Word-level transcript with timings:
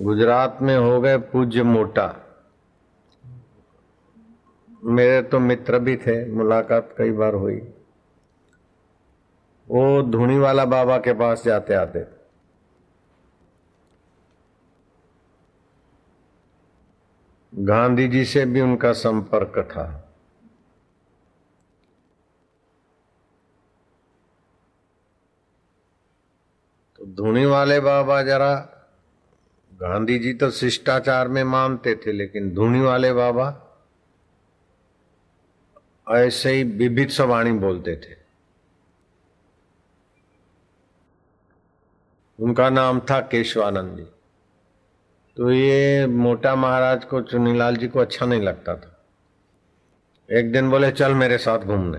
गुजरात 0.00 0.58
में 0.62 0.76
हो 0.76 1.00
गए 1.00 1.16
पूज्य 1.18 1.62
मोटा। 1.62 2.14
मेरे 4.84 5.22
तो 5.22 5.38
मित्र 5.38 5.78
भी 5.78 5.96
थे, 5.96 6.32
मुलाकात 6.32 6.94
कई 6.98 7.12
बार 7.12 7.34
हुई। 7.34 7.56
वो 9.68 10.02
धुनी 10.02 10.38
वाला 10.38 10.64
बाबा 10.64 10.98
के 10.98 11.12
पास 11.12 11.44
जाते 11.44 11.74
आते। 11.74 12.06
गांधी 17.54 18.08
जी 18.08 18.24
से 18.24 18.46
भी 18.46 18.60
उनका 18.60 18.92
संपर्क 18.92 19.52
था। 19.70 20.14
तो 26.98 27.06
धुनी 27.06 27.44
वाले 27.44 27.80
बाबा 27.80 28.22
जरा 28.22 28.74
गांधी 29.82 30.18
जी 30.18 30.34
तो 30.34 30.50
शिष्टाचार 30.50 31.28
में 31.28 31.44
मानते 31.44 31.94
थे, 31.94 32.12
लेकिन 32.12 32.50
धूनी 32.50 32.80
वाले 32.80 33.12
बाबा 33.12 33.64
ऐसे 36.10 36.50
ही 36.50 36.62
विभित 36.62 37.20
वाणी 37.20 37.52
बोलते 37.52 37.96
थे। 37.96 38.16
उनका 42.38 42.70
नाम 42.70 43.00
था 43.00 43.20
केशवानंद। 43.20 43.96
जी 43.96 44.04
तो 45.36 45.52
ये 45.52 46.06
मोटा 46.06 46.54
महाराज 46.54 47.04
को 47.04 47.22
चुनीलाल 47.22 47.76
जी 47.76 47.88
को 47.88 47.98
अच्छा 47.98 48.26
नहीं 48.26 48.40
लगता 48.40 48.76
था। 48.76 49.06
एक 50.30 50.52
दिन 50.52 50.70
बोले, 50.70 50.90
चल 50.90 51.14
मेरे 51.14 51.38
साथ 51.38 51.58
घूमने। 51.58 51.98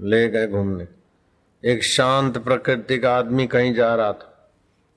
ले 0.00 0.28
गए 0.28 0.46
घूमने। 0.46 0.88
एक 1.64 1.84
शांत 1.84 2.38
प्रकृति 2.38 2.98
का 2.98 3.16
आदमी 3.16 3.46
कहीं 3.46 3.74
जा 3.74 3.94
रहा 3.94 4.12
था। 4.12 4.29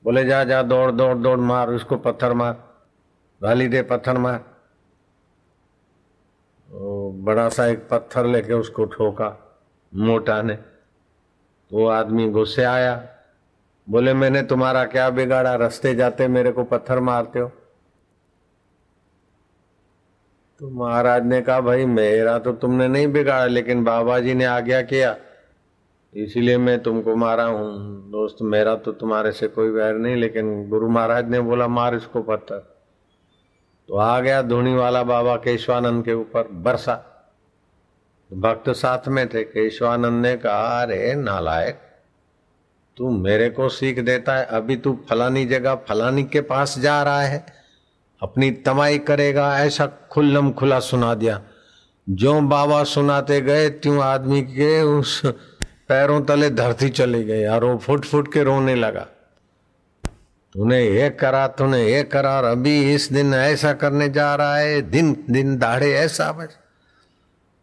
बोले, 0.03 0.25
जा 0.25 0.43
जा, 0.43 0.62
दौड़ 0.63 0.91
दौड़ 0.91 1.17
दौड़, 1.17 1.39
मार, 1.39 1.70
उसको 1.70 1.98
पत्थर 1.98 2.34
मार, 2.34 2.63
गाली 3.44 3.67
दे, 3.67 3.81
पत्थर 3.81 4.17
मार। 4.17 4.38
तो 6.69 7.11
बड़ा 7.11 7.50
सा 7.50 7.66
एक 7.66 7.88
पत्थर 7.89 8.25
लेके 8.25 8.53
उसको 8.53 8.86
ठोका, 8.86 9.59
मोटा 9.95 10.42
ने। 10.42 10.55
तो 10.55 11.88
आदमी 11.88 12.30
गुस्से 12.30 12.64
आया, 12.64 13.08
बोले, 13.89 14.14
मैंने 14.14 14.44
तुम्हारा 14.44 14.86
क्या 14.86 15.09
बिगाड़ा? 15.09 15.55
रास्ते 15.55 15.95
जाते 15.95 16.27
मेरे 16.27 16.52
को 16.52 16.64
पत्थर 16.64 16.99
मारते 16.99 17.39
हो? 17.39 17.52
तो 20.59 20.70
महाराज 20.70 21.25
ने 21.25 21.42
कहा, 21.42 21.61
भाई, 21.61 21.86
मेरा 21.86 22.39
तो 22.39 22.52
तुमने 22.53 22.88
नहीं 22.88 23.08
बिगाड़ा, 23.08 23.45
लेकिन 23.45 23.83
बाबा 23.83 24.20
जी 24.20 24.33
ने 24.33 24.45
आज्ञा 24.45 24.81
किया 24.81 25.16
इसीलिए 26.16 26.58
मैं 26.58 26.83
तुमको 26.83 27.16
मारा 27.16 27.44
हूँ। 27.44 27.73
दोस्त, 28.11 28.36
मेरा 28.42 28.75
तो 28.75 28.92
तुम्हारे 28.92 29.31
से 29.31 29.47
कोई 29.47 29.69
वैर 29.69 29.95
नहीं, 29.95 30.16
लेकिन 30.16 30.70
गुरु 30.70 30.89
महाराज 30.89 31.30
ने 31.30 31.39
बोला, 31.39 31.67
मार 31.67 31.95
इसको 31.95 32.22
पत्थर। 32.22 32.75
तो 33.88 33.97
आ 33.97 34.20
गया 34.20 34.42
धोनी 34.42 34.75
वाला 34.75 35.03
बाबा 35.03 35.36
केशवानंद 35.36 36.05
के 36.05 36.14
ऊपर, 36.14 36.47
बरसा। 36.52 37.09
भक्त 38.33 38.70
साथ 38.70 39.08
में 39.08 39.30
थे। 39.30 39.44
केशवानंद 39.44 40.25
ने 40.25 40.38
कहा, 40.38 40.81
अरे 40.81 41.16
नालायक, 41.16 41.80
तू 42.98 43.09
मेरे 43.09 43.50
को 43.50 43.70
सीख 43.70 44.00
देता 44.00 44.36
है। 44.36 44.45
अभी 44.45 44.75
तू 44.75 45.00
फलानी 45.09 45.45
जगह, 45.45 45.75
फलानी 45.75 46.23
के 46.23 46.42
पास 46.42 46.80
जा 46.80 47.03
रहा 47.03 47.22
है। 47.22 47.45
अपनी 48.22 48.52
तमाई 48.52 48.98
करेगा, 48.98 49.59
ऐसा 49.59 49.88
खुल्लम 50.11 50.52
खुला 50.52 50.80
सुना 50.80 51.14
दिया। 51.14 51.42
जो 52.09 52.42
बाबा 52.42 52.83
सुनाते 52.83 53.42
गए, 53.42 53.70
त्यों 53.70 54.03
आदमी 54.03 54.42
के 54.42 54.81
उस 54.81 55.22
पैरों 55.89 56.22
तले 56.22 56.50
धरती 56.50 56.89
चली 56.89 57.23
गई 57.23 57.45
और 57.45 57.64
वो 57.64 57.78
फुट 57.78 58.06
फुट 58.06 58.34
के 58.34 58.44
रोने 58.44 58.76
लगा। 58.76 59.08
तूने 60.53 60.88
ये 60.89 61.09
करा, 61.09 61.48
तूने 61.48 61.92
ये 61.92 62.03
करा, 62.03 62.38
और 62.38 62.44
अभी 62.44 62.94
इस 62.94 63.14
दिन 63.14 63.34
ऐसा 63.34 63.73
करने 63.73 64.09
जा 64.09 64.36
रहा 64.36 64.56
है, 64.56 64.81
दिन 64.81 65.26
दिन 65.30 65.58
दाढ़े 65.58 65.94
ऐसा 65.94 66.31
बस। 66.31 66.58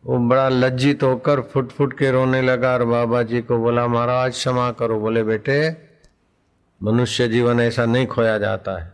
वो 0.07 0.19
बड़ा 0.19 0.48
लज्जित 0.48 1.03
होकर 1.03 1.41
फुट 1.41 1.73
फुट 1.73 1.98
के 1.98 2.11
रोने 2.11 2.42
लगा 2.42 2.73
और 2.73 2.85
बाबा 2.85 3.23
जी 3.23 3.41
को 3.41 3.59
बोला, 3.59 3.86
महाराज, 3.86 4.33
क्षमा 4.33 4.70
करो। 4.70 5.01
बोले, 5.01 5.23
बेटे, 5.23 5.77
मनुष्य 6.83 7.29
जीवन 7.29 7.61
ऐसा 7.61 7.86
नहीं 7.86 8.07
खोया 8.07 8.39
जाता 8.39 8.83
है। 8.83 8.92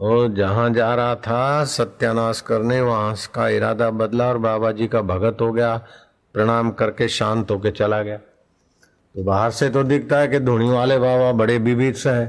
वो 0.00 0.28
जहाँ 0.28 0.70
जा 0.70 0.94
रहा 0.94 1.14
था, 1.14 1.64
सत्यानाश 1.64 2.40
करने, 2.40 2.80
वहाँ 2.80 3.16
का 3.34 3.48
इरादा 3.48 3.90
बदला 3.90 4.28
और 4.28 4.38
बाबा 4.38 4.72
जी 4.72 4.88
का 4.88 5.02
भगत 5.02 5.36
हो 5.40 5.52
गया। 5.52 5.86
प्रणाम 6.34 6.70
करके 6.70 7.08
शांत 7.08 7.50
होके 7.50 7.70
चला 7.70 8.02
गया। 8.02 8.16
तो 8.16 9.22
बाहर 9.24 9.50
से 9.50 9.68
तो 9.70 9.82
दिखता 9.82 10.18
है 10.18 10.28
कि 10.28 10.38
धुनी 10.40 10.68
वाले 10.68 10.98
बाबा 10.98 11.32
बड़े 11.34 11.58
विविध 11.58 11.94
से 11.94 12.10
है, 12.10 12.26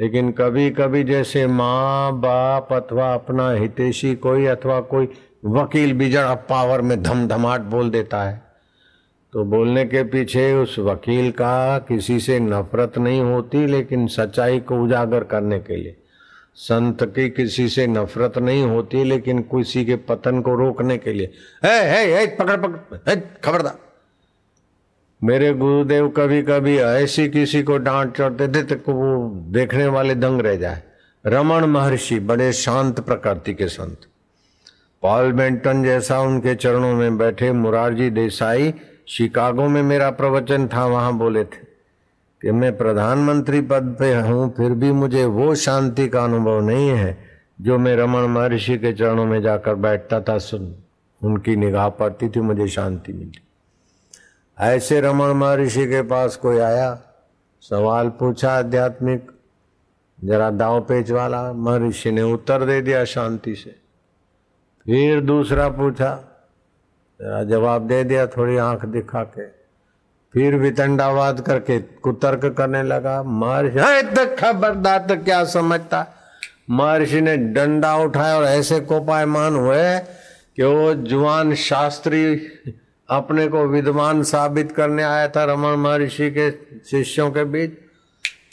लेकिन 0.00 0.30
कभी 0.32 0.70
कभी 0.70 1.02
जैसे 1.04 1.46
माँ 1.46 2.12
बाप 2.20 2.72
अथवा 2.72 3.12
अपना 3.14 3.50
हितेशी 3.50 4.14
कोई 4.16 4.46
अथवा 4.46 4.80
कोई 4.82 5.08
वकील 5.44 5.92
बिजड़ 5.94 6.34
पावर 6.48 6.80
में 6.80 7.02
धमधमाट 7.02 7.60
बोल 7.60 7.90
देता 7.90 8.22
है। 8.22 8.40
तो 9.32 9.44
बोलने 9.44 9.84
के 9.84 10.02
पीछे 10.04 10.52
उस 10.54 10.78
वकील 10.78 11.30
का 11.30 11.78
किसी 11.78 12.18
से 12.20 12.38
नफरत 12.40 12.98
नहीं 12.98 13.20
होती, 13.22 13.66
लेकिन 13.66 14.06
सच्चाई 14.08 14.60
को 14.60 14.82
उजागर 14.84 15.24
करने 15.24 15.58
के 15.60 15.76
लिए। 15.76 15.96
संत 16.56 17.02
की 17.04 17.28
किसी 17.30 17.68
से 17.68 17.86
नफरत 17.86 18.38
नहीं 18.38 18.62
होती, 18.62 19.04
लेकिन 19.04 19.40
किसी 19.42 19.84
के 19.84 19.96
पतन 19.96 20.40
को 20.40 20.54
रोकने 20.54 20.98
के 20.98 21.12
लिए। 21.12 21.26
पकड़ 22.36 22.56
पकड़ 22.56 23.14
खबरदार। 23.44 23.78
मेरे 25.22 25.52
गुरुदेव 25.54 26.08
कभी 26.08 26.42
कभी 26.42 26.76
ऐसी 26.78 27.28
किसी 27.28 27.62
को 27.62 27.76
डांट 27.78 28.16
चढ़ते 28.16 28.48
थे 28.48 28.62
तो 28.64 28.92
वो 28.92 29.28
देखने 29.52 29.86
वाले 29.86 30.14
दंग 30.14 30.40
रह 30.40 30.56
जाए। 30.56 30.82
रमन 31.24 31.64
महर्षि 31.64 32.18
बड़े 32.20 32.52
शांत 32.52 33.00
प्रकृति 33.00 33.54
के 33.54 33.68
संत। 33.68 34.00
पॉल 35.02 35.32
बेंटन 35.32 35.82
जैसा 35.84 36.20
उनके 36.20 36.54
चरणों 36.54 36.94
में 36.94 37.18
बैठे 37.18 37.52
मुरारजी 37.52 38.10
देसाई 38.10 38.74
शिकागो 39.08 39.68
में 39.68 39.82
मेरा 39.82 40.10
प्रवचन 40.12 40.68
था, 40.68 40.86
वहाँ 40.86 41.12
बोले 41.12 41.44
थे 41.44 41.71
कि 42.42 42.52
मैं 42.52 42.76
प्रधानमंत्री 42.78 43.60
पद 43.60 43.96
पे 43.98 44.14
हूँ, 44.14 44.54
फिर 44.56 44.70
भी 44.70 44.92
मुझे 44.92 45.24
वो 45.24 45.54
शांति 45.54 46.08
का 46.08 46.24
अनुभव 46.24 46.60
नहीं 46.60 46.88
है 46.88 47.18
जो 47.60 47.78
मैं 47.78 47.96
रमन 47.96 48.20
महर्षि 48.20 48.78
के 48.78 48.92
चरणों 48.92 49.26
में 49.26 49.42
जाकर 49.42 49.74
बैठता 49.74 50.20
था, 50.20 50.38
सुन। 50.38 50.74
उनकी 51.24 51.56
निगाह 51.56 51.88
पड़ती 51.88 52.28
थी, 52.28 52.40
मुझे 52.40 52.68
शांति 52.68 53.12
मिली। 53.12 53.42
ऐसे 54.58 55.00
रमन 55.00 55.28
महर्षि 55.28 55.86
के 55.86 56.02
पास 56.02 56.36
कोई 56.36 56.58
आया? 56.58 57.02
सवाल 57.60 58.08
पूछा 58.08 58.52
आध्यात्मिक। 58.52 59.30
जरा 60.24 60.50
दाव 60.50 60.80
पेच 60.80 61.10
वाला 61.10 61.52
महर्षि 61.52 62.10
ने 62.10 62.22
उत्तर 62.22 62.64
दे 62.64 62.80
दिया 62.80 63.04
शांति 63.04 63.54
से। 63.54 63.70
फिर 64.84 65.20
दूसरा 65.20 65.68
पूछा। 65.68 66.28
जरा 67.20 67.44
जवाब 67.44 67.86
दे 67.86 68.04
दिया 68.04 68.26
थोड़ी 68.26 68.56
आँख 68.56 68.84
दिखा 68.84 69.22
के। 69.22 69.61
फिर 70.34 70.54
वितंडावाद 70.56 71.40
करके 71.40 71.78
कुतर्क 71.78 72.44
करने 72.58 72.82
लगा। 72.82 73.22
महर्षि 73.22 74.34
खबरदार 74.36 74.98
तो 74.98 75.16
क्या 75.16 75.44
समझता? 75.44 76.06
महर्षि 76.70 77.20
ने 77.20 77.36
डंडा 77.36 77.96
उठाया 77.96 78.36
और 78.36 78.44
ऐसे 78.44 78.80
कोपायमान 78.80 79.56
हुए 79.56 79.98
कि 80.56 80.62
वो 80.62 80.94
जुआन 80.94 81.54
शास्त्री 81.54 82.34
अपने 83.08 83.46
को 83.48 83.66
विद्वान 83.66 84.22
साबित 84.22 84.72
करने 84.72 85.02
आया 85.02 85.28
था 85.28 85.44
रमन 85.44 85.78
महर्षि 85.78 86.30
के 86.30 86.50
शिष्यों 86.90 87.30
के 87.30 87.44
बीच। 87.44 87.70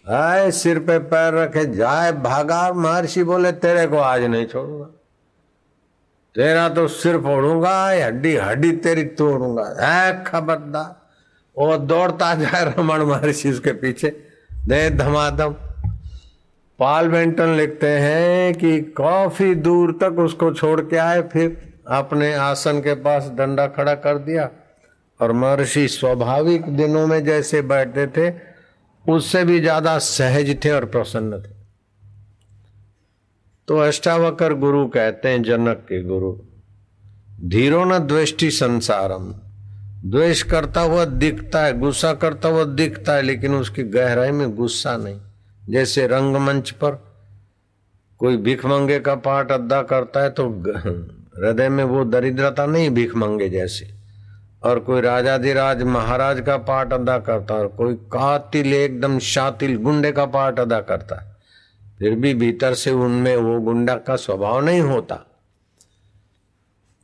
आए 0.09 0.51
सिर 0.51 0.79
पे 0.79 0.99
पैर 0.99 1.33
रखे, 1.33 1.65
जाए 1.65 2.11
भागा 2.11 2.61
महर्षि 2.73 3.23
बोले, 3.23 3.51
तेरे 3.51 3.87
को 3.87 3.97
आज 3.97 4.23
नहीं 4.23 4.45
छोड़ूँगा। 4.45 4.85
तेरा 6.35 6.69
तो 6.69 6.87
सिर 6.87 7.17
फोड़ूँगा, 7.17 8.05
हड्डी 8.05 8.35
हड्डी 8.35 8.71
तेरी 8.71 9.03
तोड़ूँगा। 9.03 9.75
है 9.79 10.23
खबरदार 10.23 10.98
वो 11.55 11.77
दौड़ता 11.77 12.33
जाए 12.35 12.63
रमन 12.65 13.01
महर्षि 13.01 13.51
उसके 13.51 13.73
पीछे। 13.73 14.09
दे 14.67 14.89
धमाधम। 14.89 15.55
पाल 16.79 17.07
बेंटन 17.07 17.55
लिखते 17.55 17.87
हैं 17.87 18.53
कि 18.53 18.79
काफ़ी 18.97 19.53
दूर 19.55 19.91
तक 20.01 20.19
उसको 20.19 20.53
छोड़ 20.53 20.81
के 20.81 20.97
आए, 20.97 21.21
फिर 21.21 21.57
अपने 21.87 22.33
आसन 22.33 22.79
के 22.79 22.93
पास 22.95 23.29
डंडा 23.29 23.67
खड़ा 23.67 23.95
कर 23.95 24.17
दिया। 24.17 24.49
और 25.19 25.31
महर्षि 25.31 25.87
स्वाभाविक 25.87 26.67
दिनों 26.67 27.05
में 27.07 27.23
जैसे 27.25 27.61
बैठते 27.61 28.07
थे, 28.07 28.33
उससे 29.05 29.43
भी 29.43 29.59
ज़्यादा 29.59 29.97
सहज 29.97 30.55
थे 30.65 30.71
और 30.71 30.85
प्रसन्न 30.85 31.41
थे। 31.41 31.57
तो 33.67 33.77
अष्टावकर 33.77 34.53
गुरु 34.53 34.85
कहते 34.87 35.29
हैं, 35.29 35.43
जनक 35.43 35.85
के 35.89 36.01
गुरु, 36.03 36.31
धीरो 37.49 37.83
न 37.85 37.99
द्वेष्टि 37.99 38.51
संसारम। 38.51 39.33
द्वेष 39.99 40.41
करता 40.43 40.81
हुआ 40.81 41.03
दिखता 41.05 41.63
है, 41.63 41.77
गुस्सा 41.79 42.13
करता 42.13 42.49
हुआ 42.49 42.63
दिखता 42.63 43.13
है, 43.13 43.21
लेकिन 43.21 43.55
उसकी 43.55 43.83
गहराई 43.85 44.31
में 44.31 44.55
गुस्सा 44.55 44.95
नहीं। 44.97 45.19
जैसे 45.63 46.05
रंगमंच 46.07 46.71
पर 46.71 46.91
कोई 48.19 48.37
भिख 48.37 48.65
मंगे 48.65 48.99
का 48.99 49.15
पाठ 49.17 49.51
अदा 49.51 49.81
करता 49.81 50.21
है 50.21 50.29
तो 50.29 50.47
हृदय 51.37 51.69
में 51.69 51.83
वो 51.83 52.03
दरिद्रता 52.05 52.65
नहीं 52.65 52.89
भीख 52.89 53.15
मंगे 53.15 53.49
जैसे। 53.49 53.89
और 54.63 54.79
कोई 54.79 55.01
राजाधिराज 55.01 55.83
महाराज 55.83 56.41
का 56.41 56.57
पाठ 56.59 56.93
अदा 56.93 57.17
करता 57.19 57.53
है, 57.53 57.59
और 57.59 57.67
कोई 57.67 57.93
कातिल 58.13 58.73
एकदम 58.73 59.19
शातिल 59.19 59.77
गुंडे 59.77 60.11
का 60.11 60.25
पाठ 60.27 60.59
अदा 60.59 60.79
करता 60.81 61.21
है, 61.21 61.35
फिर 61.99 62.15
भी 62.15 62.33
भीतर 62.33 62.73
से 62.73 62.91
उनमें 62.93 63.35
वो 63.37 63.59
गुंडा 63.61 63.95
का 63.97 64.15
स्वभाव 64.17 64.65
नहीं 64.65 64.81
होता। 64.81 65.25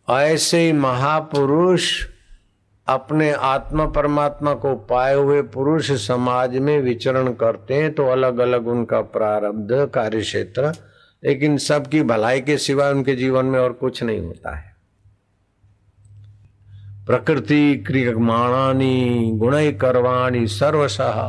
ऐसे 0.07 0.59
ही 0.59 0.71
महापुरुष 0.73 2.05
अपने 2.87 3.31
आत्मा 3.31 3.85
परमात्मा 3.85 4.53
को 4.53 4.75
पाए 4.75 5.13
हुए 5.15 5.41
पुरुष 5.41 5.91
समाज 6.07 6.57
में 6.57 6.79
विचरण 6.81 7.33
करते 7.33 7.73
हैं 7.73 7.93
तो 7.93 8.05
अलग 8.05 8.37
अलग 8.37 8.67
उनका 8.67 9.01
प्रारब्ध 9.01 9.89
कार्य 9.93 10.21
क्षेत्र 10.21 10.73
लेकिन 11.23 11.57
सबकी 11.57 12.01
भलाई 12.03 12.41
के 12.41 12.57
सिवा 12.57 12.89
उनके 12.89 13.15
जीवन 13.15 13.45
में 13.45 13.59
और 13.59 13.73
कुछ 13.73 14.03
नहीं 14.03 14.19
होता 14.19 14.55
है। 14.55 14.75
प्रकृति 17.05 17.83
क्रियमाणानी, 17.87 19.31
गुण 19.35 19.71
करवाणी 19.71 20.47
सर्वशः 20.47 21.21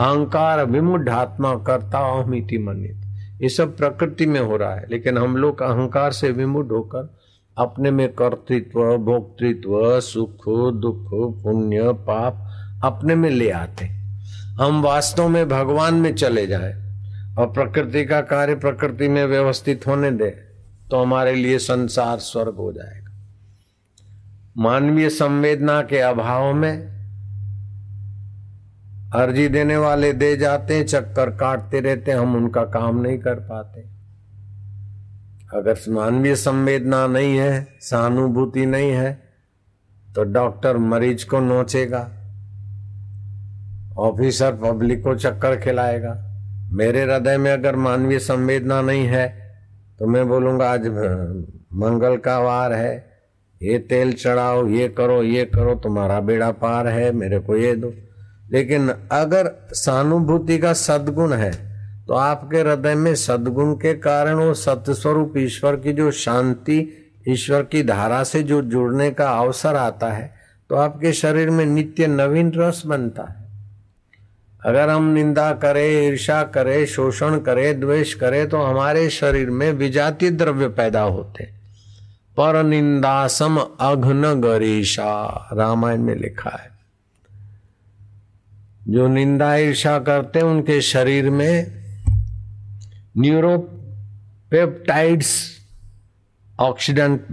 अहंकार 0.00 0.64
विमुढ़ात्मा 0.64 1.54
करता 1.56 1.98
अहमिति 1.98 2.58
मनित 2.58 3.42
ये 3.42 3.48
सब 3.48 3.76
प्रकृति 3.76 4.26
में 4.26 4.40
हो 4.40 4.56
रहा 4.56 4.74
है, 4.74 4.86
लेकिन 4.90 5.18
हम 5.18 5.36
लोग 5.36 5.62
अहंकार 5.62 6.12
से 6.12 6.30
विमुढ़ 6.30 6.66
होकर 6.66 7.15
अपने 7.56 7.90
में 7.90 8.08
कर्तृत्व, 8.12 8.80
भोक्तृत्व, 8.96 10.00
सुख, 10.00 10.44
दुख, 10.74 11.08
पुण्य, 11.42 11.92
पाप 12.08 12.82
अपने 12.84 13.14
में 13.14 13.30
ले 13.30 13.50
आते 13.50 13.86
हम 14.60 14.82
वास्तव 14.82 15.28
में 15.28 15.48
भगवान 15.48 15.94
में 15.94 16.14
चले 16.14 16.46
जाए 16.46 16.72
और 17.38 17.52
प्रकृति 17.52 18.04
का 18.04 18.20
कार्य 18.20 18.54
प्रकृति 18.54 19.08
में 19.08 19.24
व्यवस्थित 19.24 19.86
होने 19.86 20.10
दे 20.10 20.30
तो 20.90 21.00
हमारे 21.02 21.34
लिए 21.34 21.58
संसार 21.58 22.18
स्वर्ग 22.18 22.54
हो 22.54 22.72
जाएगा। 22.72 23.10
मानवीय 24.58 25.08
संवेदना 25.10 25.80
के 25.82 25.98
अभाव 26.00 26.52
में 26.54 26.96
अर्जी 29.14 29.48
देने 29.48 29.76
वाले 29.76 30.12
दे 30.12 30.36
जाते 30.36 30.82
चक्कर 30.84 31.30
काटते 31.36 31.80
रहते 31.80 32.12
हम 32.12 32.36
उनका 32.36 32.62
काम 32.70 33.00
नहीं 33.00 33.18
कर 33.18 33.34
पाते। 33.42 33.95
अगर 35.56 35.78
मानवीय 35.88 36.34
संवेदना 36.36 37.06
नहीं 37.06 37.36
है, 37.38 37.66
सहानुभूति 37.80 38.66
नहीं 38.66 38.90
है 38.90 39.12
तो 40.08 40.24
डॉक्टर 40.24 40.76
मरीज़ 40.76 41.26
को 41.26 41.40
नोचेगा, 41.40 42.00
ऑफिसर 43.98 44.52
पब्लिक 44.54 45.02
को 45.04 45.14
चक्कर 45.16 45.56
खिलाएगा। 45.56 46.14
मेरे 46.72 47.02
हृदय 47.02 47.36
में 47.38 47.50
अगर 47.52 47.76
मानवीय 47.76 48.18
संवेदना 48.18 48.80
नहीं 48.82 49.06
है 49.06 49.26
तो 49.98 50.06
मैं 50.06 50.28
बोलूँगा, 50.28 50.70
आज 50.70 50.86
मंगल 51.74 52.16
का 52.16 52.38
वार 52.38 52.72
है। 52.72 52.94
ये 53.60 53.78
तेल 53.80 54.12
चढ़ाओ, 54.12 54.66
ये 54.68 54.88
करो 54.88 55.22
ये 55.22 55.44
करो, 55.46 55.74
तुम्हारा 55.74 56.20
बेड़ा 56.20 56.50
पार 56.52 56.86
है, 56.88 57.10
मेरे 57.12 57.38
को 57.38 57.56
ये 57.56 57.74
दो। 57.76 57.92
लेकिन 58.50 58.88
अगर 59.12 59.50
सहानुभूति 59.74 60.58
का 60.58 60.72
सदगुण 60.72 61.32
है 61.32 61.50
तो 62.06 62.14
आपके 62.14 62.58
हृदय 62.58 62.94
में 62.94 63.14
सदगुण 63.14 63.72
के 63.74 63.94
कारण 63.94 64.34
वो 64.34 64.52
सत्यस्वरूप 64.54 65.36
ईश्वर 65.36 65.76
की 65.76 65.92
जो 65.92 66.10
शांति, 66.10 66.78
ईश्वर 67.28 67.62
की 67.62 67.82
धारा 67.82 68.22
से 68.24 68.42
जो 68.42 68.60
जुड़ने 68.62 69.10
का 69.10 69.30
अवसर 69.30 69.76
आता 69.76 70.12
है 70.12 70.34
तो 70.70 70.76
आपके 70.76 71.12
शरीर 71.12 71.50
में 71.50 71.64
नित्य 71.66 72.06
नवीन 72.06 72.52
रस 72.56 72.82
बनता 72.86 73.22
है। 73.22 73.44
अगर 74.62 74.88
हम 74.88 75.04
निंदा 75.04 75.50
करें 75.52 76.06
ईर्षा 76.06 76.42
करें, 76.44 76.86
शोषण 76.86 77.38
करें, 77.38 77.80
द्वेष 77.80 78.14
करें 78.14 78.48
तो 78.48 78.62
हमारे 78.62 79.08
शरीर 79.10 79.50
में 79.50 79.70
विजातीय 79.72 80.30
द्रव्य 80.30 80.68
पैदा 80.68 81.02
होते 81.02 81.44
पर 82.36 82.62
निंदासम 82.62 83.56
अघन 83.58 84.40
गरेशा, 84.40 85.48
रामायण 85.52 86.00
में 86.00 86.14
लिखा 86.14 86.50
है। 86.52 86.70
जो 88.88 89.06
निंदा 89.08 89.54
ईर्षा 89.56 89.98
करते 89.98 90.40
उनके 90.40 90.80
शरीर 90.80 91.30
में 91.30 91.85
न्यूरोपेप्टाइड्स 93.18 95.56
ऑक्सीडेंट 96.60 97.26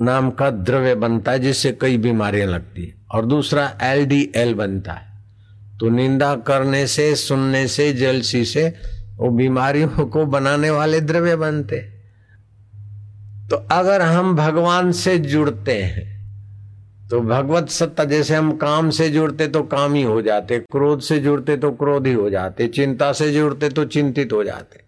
नाम 0.00 0.30
का 0.30 0.50
द्रव्य 0.50 0.94
बनता 0.94 1.32
है, 1.32 1.38
जिससे 1.38 1.78
कई 1.80 1.98
बीमारियाँ 1.98 2.48
लगती 2.48 2.82
है। 2.82 2.94
और 3.12 3.26
दूसरा, 3.26 3.78
एल 3.82 4.06
डी 4.06 4.32
एल 4.36 4.54
बनता 4.54 4.92
है। 4.92 5.24
तो 5.80 5.88
निंदा 5.88 6.36
करने 6.36 6.86
से, 6.86 7.16
सुनने 7.16 7.68
से, 7.68 7.92
जलसी 7.92 8.44
से, 8.44 8.74
वो 9.16 9.30
बीमारियों 9.30 10.06
को 10.06 10.26
बनाने 10.26 10.70
वाले 10.70 11.00
द्रव्य 11.00 11.36
बनते 11.36 11.94
तो 13.50 13.56
अगर 13.70 14.02
हम 14.02 14.36
भगवान 14.36 14.92
से 14.92 15.18
जुड़ते 15.18 15.74
हैं 15.74 16.14
तो 17.10 17.20
भगवत 17.20 17.68
सत्ता, 17.68 18.04
जैसे 18.04 18.34
हम 18.34 18.56
काम 18.56 18.90
से 18.90 19.10
जुड़ते 19.10 19.48
तो 19.48 19.62
काम 19.62 19.94
ही 19.94 20.02
हो 20.02 20.22
जाते, 20.22 20.58
क्रोध 20.58 21.00
से 21.00 21.18
जुड़ते 21.18 21.56
तो 21.56 21.72
क्रोध 21.72 22.06
ही 22.06 22.12
हो 22.12 22.30
जाते, 22.30 22.68
चिंता 22.68 23.12
से 23.12 23.32
जुड़ते 23.32 23.68
तो 23.68 23.84
चिंतित 23.84 24.32
हो 24.32 24.44
जाते। 24.44 24.83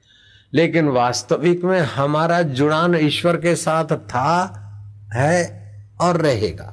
लेकिन 0.56 0.88
वास्तविक 0.88 1.64
में 1.64 1.80
हमारा 1.80 2.42
जुड़ान 2.42 2.94
ईश्वर 2.94 3.36
के 3.36 3.54
साथ 3.56 3.84
था, 3.84 4.62
है 5.14 5.38
और 6.00 6.16
रहेगा। 6.16 6.72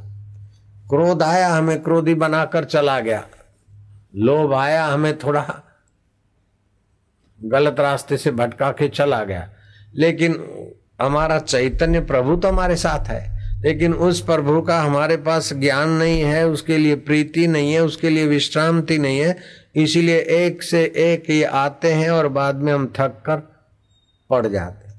क्रोध 0.89 1.24
आया, 1.24 1.50
हमें 1.50 1.83
क्रोधी 1.83 2.13
बनाकर 2.13 2.63
चला 2.63 3.00
गया। 3.00 3.24
लोभ 4.15 4.53
आया, 4.53 4.85
हमें 4.85 5.18
थोड़ा 5.19 5.63
गलत 7.44 7.80
रास्ते 7.80 8.18
से 8.18 8.31
भटका 8.31 8.71
के 8.71 8.89
चला 8.89 9.24
गया। 9.24 9.50
लेकिन 9.95 10.44
हमारा 11.01 11.39
चैतन्य 11.39 12.01
प्रभु 12.01 12.36
तो 12.36 12.47
हमारे 12.47 12.75
साथ 12.75 13.07
है, 13.07 13.33
लेकिन 13.62 13.94
उस 13.94 14.21
प्रभु 14.21 14.62
का 14.62 14.81
हमारे 14.81 15.18
पास 15.18 15.53
ज्ञान 15.53 15.89
नहीं 15.89 16.21
है, 16.21 16.47
उसके 16.47 16.77
लिए 16.77 16.95
प्रीति 16.95 17.47
नहीं 17.47 17.74
है, 17.74 17.81
उसके 17.81 18.09
लिए 18.09 18.27
विश्रांति 18.27 18.97
नहीं 18.97 19.19
है। 19.19 19.38
इसीलिए 19.75 20.18
एक 20.18 20.63
से 20.63 20.83
एक 20.83 21.29
ये 21.29 21.44
आते 21.44 21.94
हैं 21.94 22.09
और 22.09 22.27
बाद 22.27 22.56
में 22.56 22.74
हम 22.74 22.94
थक 23.00 23.24
कर 23.25 23.52
पड़ 24.33 24.47
जाते। 24.47 24.91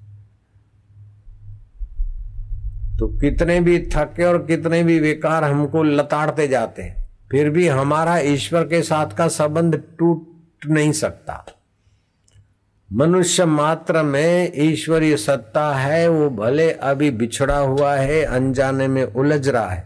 तो 2.99 3.07
कितने 3.21 3.61
भी 3.61 3.79
थके 3.87 4.25
और 4.25 4.39
कितने 4.47 4.83
भी 4.83 4.99
विकार 5.01 5.45
हमको 5.45 5.83
लताड़ते 5.83 6.47
जाते 6.49 6.83
हैं, 6.83 7.09
फिर 7.31 7.51
भी 7.51 7.67
हमारा 7.69 8.19
ईश्वर 8.19 8.65
के 8.65 8.83
साथ 8.83 9.17
का 9.17 9.29
संबंध 9.29 9.83
टूट 9.99 10.67
नहीं 10.67 10.93
सकता। 10.93 11.45
मनुष्य 12.89 13.45
मात्र 13.45 14.03
में 14.03 14.53
ईश्वरीय 14.57 15.17
सत्ता 15.17 15.75
है, 15.75 16.09
वो 16.09 16.29
भले 16.31 16.71
अभी 16.73 17.11
बिछड़ा 17.11 17.59
हुआ 17.59 17.95
है, 17.95 18.23
अनजाने 18.23 18.89
में 18.89 19.03
उलझ 19.05 19.49
रहा 19.49 19.69
है, 19.69 19.85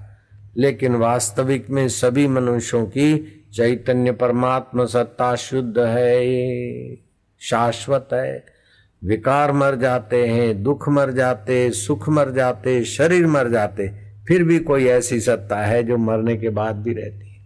लेकिन 0.57 0.97
वास्तविक 0.97 1.71
में 1.71 1.89
सभी 1.89 2.27
मनुष्यों 2.29 2.85
की 2.87 3.35
चैतन्य 3.55 4.13
परमात्मा 4.13 4.85
सत्ता 4.85 5.35
शुद्ध 5.37 5.79
है, 5.79 6.95
शाश्वत 7.41 8.09
है। 8.13 8.58
विकार 9.05 9.53
मर 9.53 9.75
जाते 9.75 10.27
हैं, 10.27 10.63
दुख 10.63 10.89
मर 10.89 11.11
जाते, 11.11 11.71
सुख 11.71 12.09
मर 12.09 12.31
जाते, 12.31 12.85
शरीर 12.85 13.27
मर 13.27 13.49
जाते, 13.49 13.89
फिर 14.29 14.45
भी 14.45 14.59
कोई 14.59 14.87
ऐसी 14.87 15.21
सत्ता 15.21 15.57
है 15.57 15.83
जो 15.83 15.97
मरने 15.97 16.37
के 16.37 16.49
बाद 16.49 16.77
भी 16.77 16.93
रहती 16.93 17.29
है। 17.29 17.39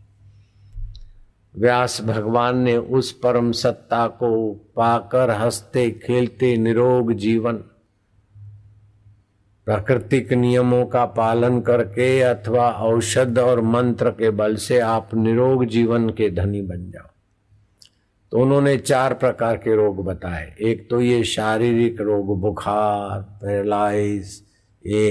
व्यास 1.59 2.01
भगवान 2.01 2.59
ने 2.59 2.77
उस 2.77 3.13
परम 3.13 3.53
सत्ता 3.53 4.07
को 4.07 4.53
पाकर 4.77 5.31
हँसते, 5.31 5.91
खेलते 5.91 6.57
निरोग 6.57 7.13
जीवन, 7.13 7.55
प्राकृतिक 9.67 10.33
नियमों 10.33 10.87
का 10.87 11.05
पालन 11.05 11.61
करके 11.61 12.21
अथवा 12.21 12.71
औषध 12.71 13.39
और 13.39 13.61
मंत्र 13.61 14.11
के 14.11 14.31
बल 14.31 14.57
से 14.57 14.79
आप 14.79 15.15
निरोग 15.15 15.65
जीवन 15.65 16.09
के 16.11 16.31
धनी 16.31 16.63
बन 16.63 16.91
जाओ। 16.91 17.12
तो 18.33 18.39
उन्होंने 18.39 18.77
चार 18.79 19.15
प्रकार 19.15 19.57
के 19.57 19.75
रोग 19.77 20.05
बताए। 20.05 20.55
एक 20.61 20.89
तो 20.91 21.01
ये 21.01 21.25
शारीरिक 21.25 22.01
रोग 22.01 22.41
बुखार 22.41 23.21
पैरालाइज 23.21 24.43
ये 24.87 25.11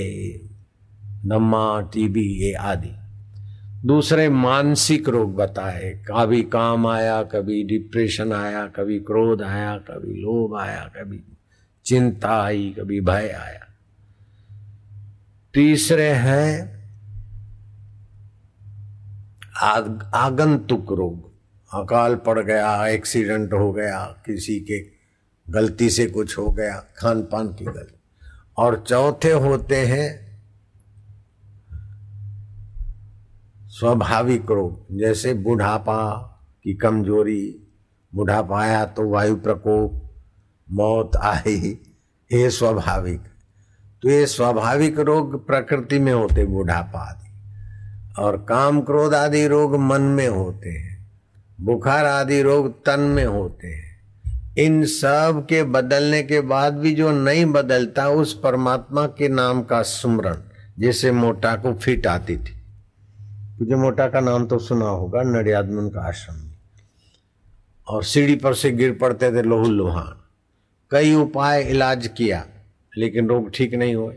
दम्मा 1.26 1.82
टीबी 1.82 2.26
ये 2.44 2.54
आदि। 2.54 2.92
दूसरे 3.86 4.28
मानसिक 4.30 5.10
रोग 5.10 5.36
बताए। 5.36 5.92
कभी 6.08 6.42
काम 6.44 6.88
आया 6.88 7.22
कभी 7.24 7.64
डिप्रेशन 7.64 8.34
आया 8.34 8.66
कभी 8.68 9.00
क्रोध 9.00 9.42
आया 9.42 9.78
कभी 9.78 10.14
लोभ 10.14 10.58
आया 10.60 10.84
कभी 10.98 11.24
चिंता 11.86 12.42
आई 12.44 12.76
कभी 12.80 13.02
भय 13.02 13.30
आया। 13.30 13.66
तीसरे 15.54 16.10
हैं 16.10 16.82
आग, 19.62 20.12
आगंतुक 20.16 20.92
रोग। 20.92 21.31
अकाल 21.74 22.16
पड़ 22.16 22.40
गया, 22.40 22.88
एक्सीडेंट 22.88 23.54
हो 23.54 23.74
गया, 23.74 24.06
किसी 24.26 24.60
के 24.60 25.02
गलती 25.50 25.90
से 25.90 26.06
कुछ 26.06 26.38
हो 26.38 26.52
गया 26.52 26.86
खान 26.98 27.22
पान 27.22 27.48
की 27.48 27.66
गलती। 27.66 28.00
और 28.58 28.84
चौथे 28.88 29.32
होते 29.32 29.76
हैं 29.76 30.32
स्वाभाविक 33.68 34.52
रोग, 34.52 34.86
जैसे 34.92 35.34
बुढ़ापा 35.34 36.18
की 36.64 36.74
कमज़ोरी, 36.74 37.68
बुढ़ापा 38.16 38.62
आया 38.62 38.86
तो 38.86 39.10
वायु 39.10 39.36
प्रकोप, 39.36 40.16
मौत 40.72 41.12
आई, 41.16 41.80
ये 42.34 42.50
स्वाभाविक। 42.50 43.22
तो 44.02 44.10
ये 44.10 44.26
स्वाभाविक 44.26 45.00
रोग 45.00 45.48
प्रकृति 45.48 46.00
में 46.00 46.14
होते, 46.14 46.46
बुढ़ापा 46.46 47.00
आदि। 47.00 47.32
और 48.22 48.38
काम 48.38 48.82
क्रोध 48.82 49.14
आदि 49.14 49.48
रोग 49.48 49.76
मन 49.76 50.02
में 50.02 50.28
होते 50.28 50.70
हैं। 50.70 50.91
बुखार 51.62 52.06
आदि 52.06 52.42
रोग 52.42 52.72
तन 52.86 53.00
में 53.00 53.26
होते 53.26 53.68
हैं। 53.68 53.90
इन 54.58 54.84
सब 54.86 55.46
के 55.50 55.64
बदलने 55.64 56.22
के 56.24 56.40
बाद 56.42 56.74
भी 56.74 56.94
जो 56.96 57.12
नहीं 57.12 57.46
बदलता, 57.46 58.08
उस 58.10 58.34
परमात्मा 58.40 59.06
के 59.08 59.28
नाम 59.30 59.62
का 59.64 59.82
सुमरण, 59.82 60.38
जैसे 60.80 61.12
मोटा 61.12 61.56
को 61.56 61.74
फिट 61.74 62.08
आती 62.08 62.38
थी। 62.38 62.56
तुझे 63.60 63.76
मोटा 63.76 64.08
का 64.08 64.20
नाम 64.20 64.46
तो 64.46 64.60
सुना 64.60 64.86
होगा, 64.86 65.22
नड़ियादमन 65.24 65.90
का 65.90 66.02
आश्रम 66.02 66.50
और 67.88 68.04
सीढ़ी 68.04 68.36
पर 68.36 68.54
से 68.54 68.72
गिर 68.72 68.98
पड़ते 69.02 69.32
थे 69.32 69.42
लोहू 69.42 69.70
लोहान। 69.70 70.18
कई 70.92 71.14
उपाय 71.14 71.64
इलाज 71.64 72.08
किया, 72.08 72.46
लेकिन 72.98 73.28
रोग 73.28 73.52
ठीक 73.54 73.74
नहीं 73.74 73.96
हुए। 73.96 74.14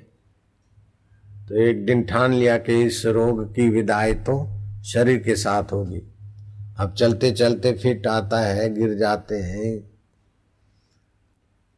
तो 1.48 1.60
एक 1.60 1.84
दिन 1.86 2.02
ठान 2.02 2.32
लिया 2.32 2.56
कि 2.58 2.82
इस 2.82 3.04
रोग 3.06 3.44
की 3.54 3.68
विदाई 3.68 4.14
तो 4.14 4.46
शरीर 4.84 5.18
के 5.18 5.36
साथ 5.36 5.72
होगी। 5.72 6.02
अब 6.80 6.94
चलते 6.94 7.30
चलते 7.30 7.72
फिट 7.72 8.06
आता 8.06 8.40
है, 8.40 8.74
गिर 8.74 8.94
जाते 8.94 9.34
हैं। 9.34 9.90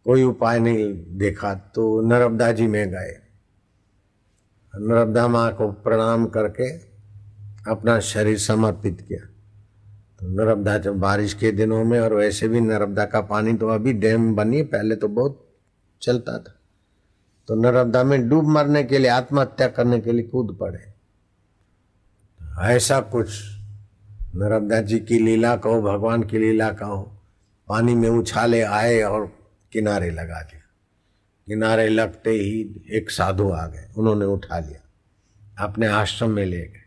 कोई 0.04 0.22
उपाय 0.22 0.58
नहीं 0.58 0.94
देखा 1.18 1.54
तो 1.54 2.00
नर्मदा 2.00 2.52
जी 2.52 2.66
में 2.66 2.90
गए। 2.90 3.22
नर्मदा 4.74 5.28
माँ 5.28 5.54
को 5.54 5.72
प्रणाम 5.72 6.26
करके 6.26 6.70
अपना 7.70 8.00
शरीर 8.00 8.38
समर्पित 8.38 9.00
किया। 9.00 9.26
तो 10.20 10.28
नर्मदा 10.28 10.78
जब 10.78 10.98
बारिश 10.98 11.34
के 11.34 11.52
दिनों 11.52 11.84
में, 11.84 12.00
और 12.00 12.14
वैसे 12.14 12.48
भी 12.48 12.60
नर्मदा 12.60 13.04
का 13.04 13.20
पानी 13.20 13.54
तो 13.54 13.68
अभी 13.68 13.92
डैम 13.92 14.34
बनी, 14.34 14.62
पहले 14.62 14.96
तो 14.96 15.08
बहुत 15.08 15.56
चलता 16.02 16.38
था। 16.38 16.54
तो 17.48 17.54
नर्मदा 17.54 18.04
में 18.04 18.28
डूब 18.28 18.44
मरने 18.44 18.84
के 18.84 18.98
लिए, 18.98 19.10
आत्महत्या 19.10 19.68
करने 19.68 20.00
के 20.00 20.12
लिए 20.12 20.22
कूद 20.22 20.56
पड़े। 20.60 20.92
ऐसा 22.60 23.00
कुछ 23.00 23.55
नर्मदा 24.38 24.81
जी 24.81 24.99
की 24.99 25.19
लीला 25.19 25.57
कहो, 25.57 25.83
भगवान 25.83 26.23
की 26.23 26.38
लीला 26.38 26.73
कहो। 26.73 27.23
पानी 27.69 27.95
में 27.95 28.09
उछाले 28.09 28.62
आए 28.62 29.02
और 29.02 29.38
किनारे 29.73 30.11
लगा 30.11 30.43
दिया। 30.43 30.61
किनारे 31.47 31.88
लगते 31.88 32.31
ही 32.31 32.85
एक 32.93 33.11
साधु 33.11 33.50
आ 33.50 33.66
गए। 33.66 33.88
उन्होंने 33.97 34.25
उठा 34.25 34.59
लिया। 34.59 34.81
अपने 35.64 35.87
आश्रम 35.87 36.31
में 36.31 36.47
ले 36.47 36.61
गए। 36.61 36.83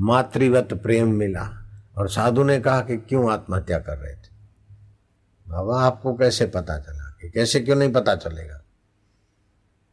मातृवत 0.00 0.68
प्रेम 0.72 1.08
मिला 1.08 1.66
और 1.96 2.08
साधु 2.08 2.42
ने 2.42 2.60
कहा 2.60 2.80
कि 2.80 2.96
क्यों 2.96 3.32
आत्महत्या 3.32 3.78
कर 3.78 3.98
रहे 3.98 4.14
थे? 4.14 4.28
बाबा, 5.48 5.82
आपको 5.82 6.14
कैसे 6.14 6.46
पता 6.46 6.78
चला 6.78 7.16
कि 7.20 7.30
कैसे 7.30 7.60
क्यों 7.60 7.76
नहीं 7.76 7.92
पता 7.92 8.16
चलेगा? 8.16 8.64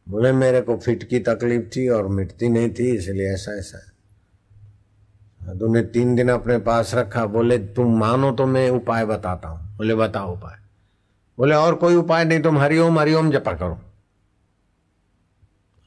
बोले, 0.08 0.32
मेरे 0.32 0.60
को 0.60 0.76
फिट 0.76 1.04
की 1.04 1.18
तकलीफ़ 1.18 1.64
थी 1.64 1.88
और 1.88 2.08
मिटती 2.08 2.48
नहीं 2.48 2.70
थी, 2.70 2.96
इसलिए 2.96 3.32
ऐसा 3.32 3.58
ऐसा। 3.58 3.78
साधु 3.78 3.95
ने 5.46 5.82
तीन 5.82 6.14
दिन 6.14 6.28
अपने 6.28 6.58
पास 6.58 6.94
रखा, 6.94 7.26
बोले, 7.26 7.58
तुम 7.58 7.98
मानो 7.98 8.32
तो 8.32 8.46
मैं 8.46 8.70
उपाय 8.70 9.04
बताता 9.04 9.48
हूँ। 9.48 9.76
बोले, 9.76 9.94
बताओ 9.94 10.32
उपाय। 10.32 10.58
बोले, 11.38 11.54
और 11.54 11.74
कोई 11.74 11.94
उपाय 11.94 12.24
नहीं, 12.24 12.40
तुम 12.42 12.58
हरिओम 12.58 12.98
हरिओम 12.98 13.30
जपा 13.30 13.52
करो। 13.52 13.78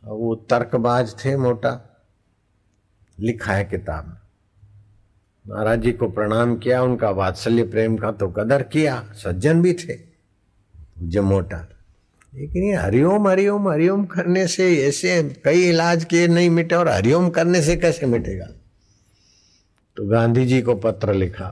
वो 0.04 0.36
तर्कबाज 0.36 1.25
थे 1.25 1.38
मोटा। 1.38 1.86
लिखा 3.20 3.54
है 3.54 3.66
किताब 3.66 4.08
में। 4.08 4.16
महाराज 5.46 5.80
जी 5.80 5.92
को 5.92 6.10
प्रणाम 6.10 6.56
किया, 6.58 6.82
उनका 6.82 7.10
वात्सल्य 7.10 7.63
प्रेम 7.63 7.98
का 7.98 8.12
तो 8.12 8.28
कदर 8.28 8.63
किया, 8.63 9.12
सज्जन 9.13 9.62
भी 9.62 9.74
थे। 9.74 10.00
जो 11.00 11.24
मोटा, 11.24 11.58
लेकिन 12.36 12.63
ये 12.63 12.75
हरिओम 12.75 13.28
हरिओम 13.28 13.70
हरिओम 13.70 14.06
करने 14.06 14.48
से 14.48 14.88
ऐसे 14.88 15.42
कई 15.46 15.70
इलाज 15.70 16.06
किए 16.06 16.28
नहीं 16.28 16.50
मिटे, 16.50 16.75
और 16.75 16.89
हरिओम 16.89 17.30
करने 17.30 17.62
से 17.62 17.75
कैसे 17.75 18.06
मिटेगा? 18.06 18.48
तो 20.00 20.06
गांधी 20.08 20.46
जी 20.46 20.62
को 20.62 20.74
पत्र 20.75 21.13
लिखा 21.13 21.46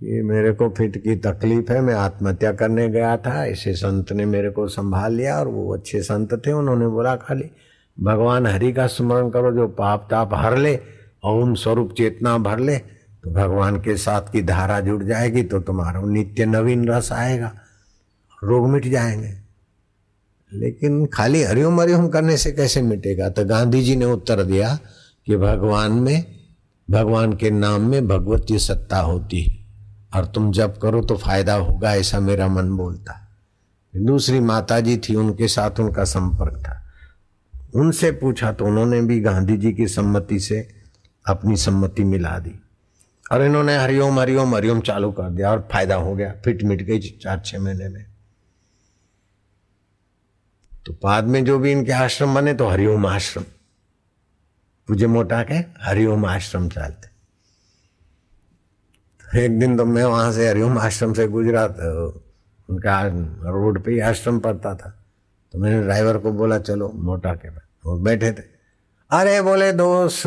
कि 0.00 0.20
मेरे 0.22 0.52
को 0.52 0.68
फिट 0.68 0.96
की 1.02 1.16
तकलीफ़ 1.16 1.72
है, 1.72 1.80
मैं 1.80 1.94
आत्महत्या 1.94 2.52
करने 2.52 2.88
गया 2.88 3.16
था 3.16 3.46
ऐसे 3.46 3.72
संत 3.74 4.12
ने 4.12 4.24
मेरे 4.24 4.50
को 4.50 4.66
संभाल 4.68 5.14
लिया 5.14 5.38
और 5.38 5.48
वो 5.48 5.74
अच्छे 5.74 6.02
संत 6.02 6.34
थे, 6.46 6.52
उन्होंने 6.52 6.86
बोला, 6.86 7.14
खाली 7.16 7.50
भगवान 8.00 8.46
हरि 8.46 8.72
का 8.72 8.86
स्मरण 8.86 9.30
करो, 9.30 9.52
जो 9.52 9.66
पाप 9.68 10.06
ताप 10.10 10.30
हर 10.34 10.56
ले 10.56 10.78
ओम 11.24 11.54
स्वरूप 11.54 11.92
चेतना 11.92 12.36
भर 12.38 12.58
ले 12.58 12.76
तो 13.24 13.30
भगवान 13.30 13.80
के 13.80 13.96
साथ 13.96 14.30
की 14.32 14.42
धारा 14.42 14.80
जुड़ 14.80 15.02
जाएगी 15.04 15.42
तो 15.42 15.60
तुम्हारा 15.60 16.00
नित्य 16.00 16.46
नवीन 16.46 16.88
रस 16.88 17.12
आएगा, 17.12 17.52
रोग 18.44 18.68
मिट 18.68 18.86
जाएँगे। 18.86 19.34
लेकिन 20.52 21.06
खाली 21.06 21.42
हरिओम 21.42 21.80
हरिओम 21.80 22.08
करने 22.08 22.36
से 22.36 22.52
कैसे 22.52 22.82
मिटेगा? 22.82 23.28
तो 23.28 23.44
गांधी 23.44 23.82
जी 23.82 23.96
ने 23.96 24.04
उत्तर 24.04 24.42
दिया 24.42 24.78
कि 25.26 25.36
भगवान 25.36 25.92
में 25.92 26.35
भगवान 26.90 27.32
के 27.32 27.50
नाम 27.50 27.80
में 27.80 28.08
भगवती 28.08 28.58
सत्ता 28.58 28.98
होती 28.98 29.42
है। 29.42 29.66
और 30.14 30.26
तुम 30.26 30.52
जब 30.52 30.78
करो 30.78 31.02
तो 31.02 31.16
फ़ायदा 31.16 31.54
होगा, 31.54 31.94
ऐसा 31.94 32.20
मेरा 32.20 32.48
मन 32.48 32.70
बोलता 32.70 33.12
है। 33.12 33.26
दूसरी 34.04 34.40
माता 34.40 34.80
जी 34.80 34.96
थी, 34.96 35.14
उनके 35.14 35.48
साथ 35.48 35.80
उनका 35.80 36.04
संपर्क 36.04 36.58
था। 36.58 36.82
उनसे 37.74 38.10
पूछा 38.10 38.52
तो 38.52 38.64
उन्होंने 38.64 39.02
भी 39.02 39.20
गांधी 39.20 39.56
जी 39.56 39.72
की 39.72 39.88
सम्मति 39.88 40.40
से 40.40 40.68
अपनी 41.26 41.56
सम्मति 41.56 42.04
मिला 42.04 42.38
दी। 42.38 42.52
और 43.32 43.42
इन्होंने 43.42 43.76
हरिओम 43.76 44.20
हरिओम 44.20 44.54
हरिओम 44.54 44.80
चालू 44.80 45.12
कर 45.12 45.30
दिया 45.30 45.50
और 45.50 45.68
फ़ायदा 45.72 45.94
हो 45.94 46.14
गया। 46.14 46.34
फिट 46.44 46.62
मिट 46.62 46.82
गई 46.82 46.98
चार, 46.98 47.42
छह 47.46 47.60
महीने 47.60 47.88
में। 47.88 48.06
तो 50.86 50.92
बाद 51.02 51.24
में 51.24 51.44
जो 51.44 51.58
भी 51.58 51.72
इनके 51.72 51.92
आश्रम 51.92 52.34
बने 52.34 52.54
तो 52.54 52.68
हरिओम 52.68 53.06
आश्रम। 53.06 53.44
पूजे 54.88 55.06
मोटा 55.06 55.42
के 55.42 55.54
हरिओम 55.54 56.26
आश्रम 56.26 56.68
चलते 56.68 57.16
एक 59.44 59.58
दिन 59.58 59.76
तो 59.76 59.84
मैं 59.84 60.04
वहाँ 60.04 60.32
से 60.32 60.48
हरिओम 60.48 60.78
आश्रम 60.78 61.12
से 61.12 61.28
गुजरा 61.28 61.68
तो 61.68 62.22
उनका 62.70 63.02
रोड 63.50 63.82
पे 63.82 64.00
आश्रम 64.00 64.38
पड़ता 64.38 64.74
था। 64.74 65.04
तो 65.52 65.58
मैंने 65.58 65.82
ड्राइवर 65.82 66.18
को 66.18 66.32
बोला, 66.32 66.58
चलो, 66.58 66.88
मोटा 66.88 67.34
के 67.34 67.48
वो 67.48 67.98
बैठे 67.98 68.32
थे। 68.32 68.42
अरे, 69.10 69.42
बोले 69.42 69.72
दोस्त 69.72 70.26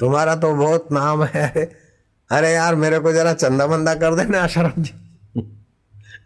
तुम्हारा 0.00 0.36
तो 0.36 0.54
बहुत 0.54 0.92
नाम 0.92 1.24
है। 1.24 1.48
अरे 2.30 2.52
यार, 2.52 2.74
मेरे 2.74 2.98
को 2.98 3.12
जरा 3.12 3.32
चंदा 3.32 3.66
बंदा 3.66 3.94
कर 3.94 4.14
देना 4.14 4.42
आश्रम 4.42 4.72
जी। 4.78 4.94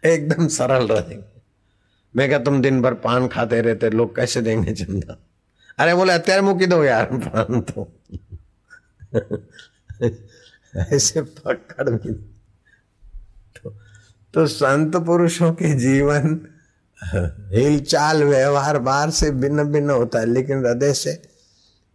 एकदम 0.05 0.47
सरल 0.47 0.87
रहेंगे 0.87 1.41
मैं 2.15 2.29
क्या 2.29 2.39
तुम 2.39 2.61
दिन 2.61 2.81
भर 2.81 2.93
पान 2.93 3.27
खाते 3.27 3.61
रहते, 3.61 3.89
लोग 3.89 4.15
कैसे 4.15 4.41
देंगे 4.41 4.73
चंदा? 4.73 5.30
अरे 5.79 5.95
बोले 5.95 6.13
अत्यार 6.13 6.41
मुकी 6.41 6.65
दो 6.65 6.83
यार 6.83 7.05
तो 7.59 7.91
ऐसे 10.77 11.21
पकड़ 11.21 11.89
भी 11.89 12.13
तो, 12.13 13.69
तो 14.33 14.47
संत 14.47 14.95
पुरुषों 14.95 15.53
के 15.53 15.73
जीवन 15.73 16.47
हिलचाल 17.53 18.23
व्यवहार 18.23 18.77
बाहर 18.77 19.09
से 19.09 19.31
भिन्न 19.31 19.63
भिन्न 19.63 19.89
होता 19.89 20.19
है 20.19 20.25
लेकिन 20.25 20.57
हृदय 20.57 20.93
से 20.93 21.11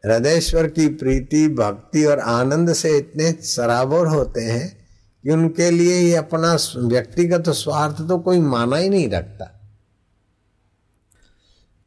हृदयश्वर 0.07 0.67
की 0.67 0.89
प्रीति 0.89 1.49
भक्ति 1.49 2.05
और 2.05 2.19
आनंद 2.19 2.73
से 2.73 2.99
इतने 2.99 3.33
सराबोर 3.33 4.07
होते 4.07 4.41
हैं 4.41 4.87
कि 5.23 5.31
उनके 5.31 5.71
लिए 5.71 6.01
ये 6.01 6.17
अपना 6.17 6.57
व्यक्तिगत 6.77 7.49
स्वार्थ 7.49 8.09
तो 8.09 8.19
कोई 8.19 8.41
माना 8.41 8.77
ही 8.77 8.89
नहीं 8.89 9.11
रखता। 9.11 9.56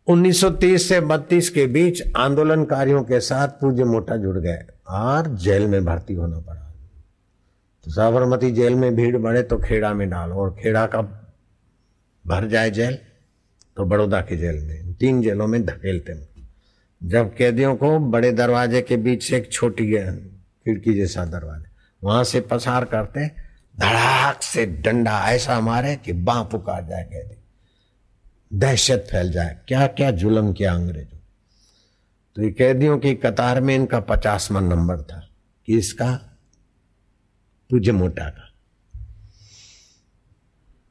1930 0.09 0.89
से 0.89 0.99
32 1.01 1.49
के 1.49 1.65
बीच 1.67 2.03
आंदोलनकारियों 2.17 3.03
के 3.03 3.19
साथ 3.19 3.47
पूज्य 3.47 3.83
मोटा 3.83 4.15
जुड़ 4.15 4.37
गए। 4.37 4.59
और 4.87 5.27
जेल 5.35 5.67
में 5.67 5.85
भर्ती 5.85 6.13
होना 6.13 6.39
पड़ा। 6.39 6.75
तो 7.83 7.91
साबरमती 7.91 8.51
जेल 8.51 8.75
में 8.75 8.95
भीड़ 8.95 9.17
बढ़े 9.17 9.43
तो 9.43 9.57
खेड़ा 9.57 9.93
में 9.93 10.09
डालो 10.09 10.35
और 10.35 10.55
खेड़ा 10.63 10.85
का 10.85 11.01
भर 12.27 12.47
जाए 12.47 12.71
जेल? 12.71 12.97
तो 13.77 13.85
बड़ौदा 13.85 14.21
की 14.21 14.37
जेल 14.37 14.63
में। 14.63 14.93
तीन 14.93 15.21
जेलों 15.21 15.47
में 15.47 15.65
धकेलते 15.65 16.29
जब 17.03 17.35
कैदियों 17.35 17.75
को 17.75 17.99
बड़े 17.99 18.31
दरवाजे 18.31 18.81
के 18.81 18.97
बीच 18.97 19.23
से 19.23 19.37
एक 19.37 19.51
छोटी 19.51 19.93
खिड़की 19.93 20.93
जैसा 20.93 21.25
दरवाज़ा, 21.25 21.69
वहाँ 22.03 22.23
से 22.23 22.41
पसार 22.41 22.85
करते 22.85 23.27
धड़ाक 23.79 24.41
से 24.41 24.65
डंडा 24.65 25.29
ऐसा 25.29 25.59
मारे 25.59 25.95
कि 25.95 26.13
बां 26.13 26.43
पुकार 26.43 26.83
जाए 26.83 27.03
कैदी। 27.03 27.38
दहशत 28.51 29.07
फैल 29.11 29.31
जाए। 29.31 29.59
क्या 29.67 29.87
क्या 29.87 30.11
जुलम 30.13 30.51
किया 30.53 30.73
अंग्रेज़ों? 30.73 31.17
तो 32.35 32.41
ये 32.41 32.51
कैदियों 32.51 32.97
की 32.99 33.13
कतार 33.15 33.61
में 33.61 33.75
इनका 33.75 33.99
पचासवा 33.99 34.59
नंबर 34.61 35.01
था 35.01 35.19
कि 35.67 35.77
इसका 35.77 36.11
पूज्य 37.69 37.91
मोटा 37.91 38.29
का 38.29 38.45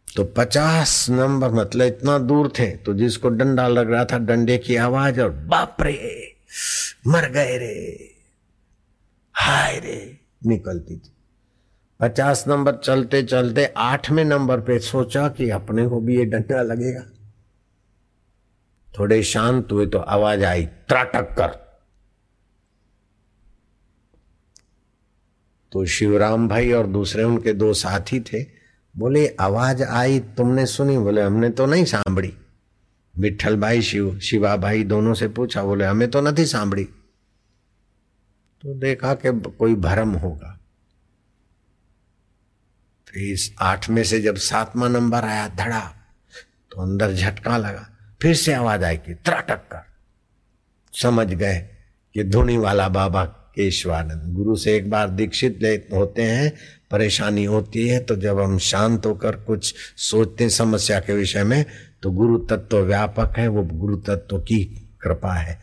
तो 0.09 0.25
पचास 0.37 1.07
नंबर 1.11 1.51
मतलब 1.53 1.87
इतना 1.87 2.19
दूर 2.19 2.53
थे 2.59 2.71
तो 2.77 2.95
जिसको 2.95 3.29
डंडा 3.29 3.67
लग 3.69 3.91
रहा 3.91 4.05
था, 4.05 4.19
डंडे 4.19 4.57
की 4.59 4.77
आवाज़ 4.77 5.21
और 5.21 5.31
बाप 5.31 5.77
रे, 5.83 6.37
मर 7.07 7.29
गए 7.31 7.57
रे, 7.59 8.15
हाय 9.35 9.79
रे, 9.79 10.19
निकलती 10.47 10.97
थी। 10.97 11.13
पचास 12.01 12.45
नंबर 12.49 12.77
चलते 12.77 13.23
चलते 13.23 13.65
आठवें 13.77 14.25
नंबर 14.25 14.61
पे 14.61 14.79
सोचा 14.79 15.29
कि 15.29 15.51
अपने 15.51 15.87
को 15.89 16.01
भी 16.01 16.17
ये 16.17 16.25
डंडा 16.25 16.63
लगेगा। 16.63 17.05
थोड़े 18.99 19.23
शांत 19.23 19.69
हुए 19.73 19.87
तो 19.87 19.99
आवाज़ 19.99 20.45
आई, 20.45 20.67
त्राटक 20.67 21.23
कर। 21.23 21.69
तो 25.73 25.87
शिवराम 25.87 26.49
भाई 26.49 26.73
और 26.73 26.87
दूसरे 26.87 27.23
उनके 27.23 27.53
दो 27.53 27.75
साथी 27.75 28.21
थे, 28.21 28.47
बोले, 28.97 29.37
आवाज़ 29.41 29.83
आई, 29.83 30.21
तुमने 30.21 30.67
सुनी? 30.67 30.99
बोले, 30.99 31.23
हमने 31.23 31.51
तो 31.51 31.67
नहीं 31.67 31.85
सांभड़ी। 31.85 32.37
विठल 33.19 33.57
भाई, 33.57 33.83
शिव, 33.83 34.19
शिवा 34.19 34.57
भाई 34.57 34.85
दोनों 34.85 35.15
से 35.15 35.29
पूछा, 35.29 35.63
बोले, 35.63 35.85
हमें 35.85 36.11
तो 36.11 36.21
नहीं 36.21 36.45
सांभड़ी। 36.45 36.85
तो 38.63 38.75
देखा 38.75 39.15
कि 39.15 39.41
कोई 39.51 39.75
भरम 39.75 40.11
होगा। 40.11 40.61
फिर 43.09 43.33
इस 43.33 43.55
आठ 43.61 43.91
में 43.91 44.05
से 44.05 44.21
जब 44.21 44.37
सातवां 44.37 44.91
नंबर 44.91 45.25
आया 45.25 45.49
धड़ा 45.49 45.95
तो 46.71 46.83
अंदर 46.83 47.13
झटका 47.13 47.57
लगा। 47.57 47.98
फिर 48.21 48.35
से 48.35 48.53
आवाज़ 48.53 48.85
आई 48.85 48.97
कि 48.97 49.15
त्राटक 49.15 49.61
कर। 49.73 49.83
समझ 50.95 51.27
गए 51.27 51.59
कि 52.15 52.25
धुनी 52.25 52.57
वाला 52.57 52.89
बाबा 52.89 53.25
केशवानंद। 53.25 54.33
गुरु 54.35 54.57
से 54.57 54.77
एक 54.77 54.91
बार 54.91 55.11
दीक्षित 55.11 55.89
होते 55.93 56.23
हैं, 56.23 56.53
परेशानी 56.91 57.45
होती 57.45 57.89
है 57.89 58.01
तो 58.01 58.17
जब 58.17 58.41
हम 58.41 58.59
शांत 58.59 59.07
होकर 59.07 59.37
कुछ 59.37 59.75
सोचते 59.97 60.45
हैं 60.45 60.51
समस्या 60.51 61.01
के 61.01 61.13
विषय 61.13 61.45
में 61.45 61.65
तो 62.03 62.11
गुरु 62.11 62.39
तत्व 62.39 62.79
व्यापक 62.79 63.39
है, 63.39 63.49
वो 63.49 63.63
गुरु 63.63 63.97
तत्व 63.97 64.39
की 64.39 64.65
कृपा 65.01 65.35
है। 65.35 65.59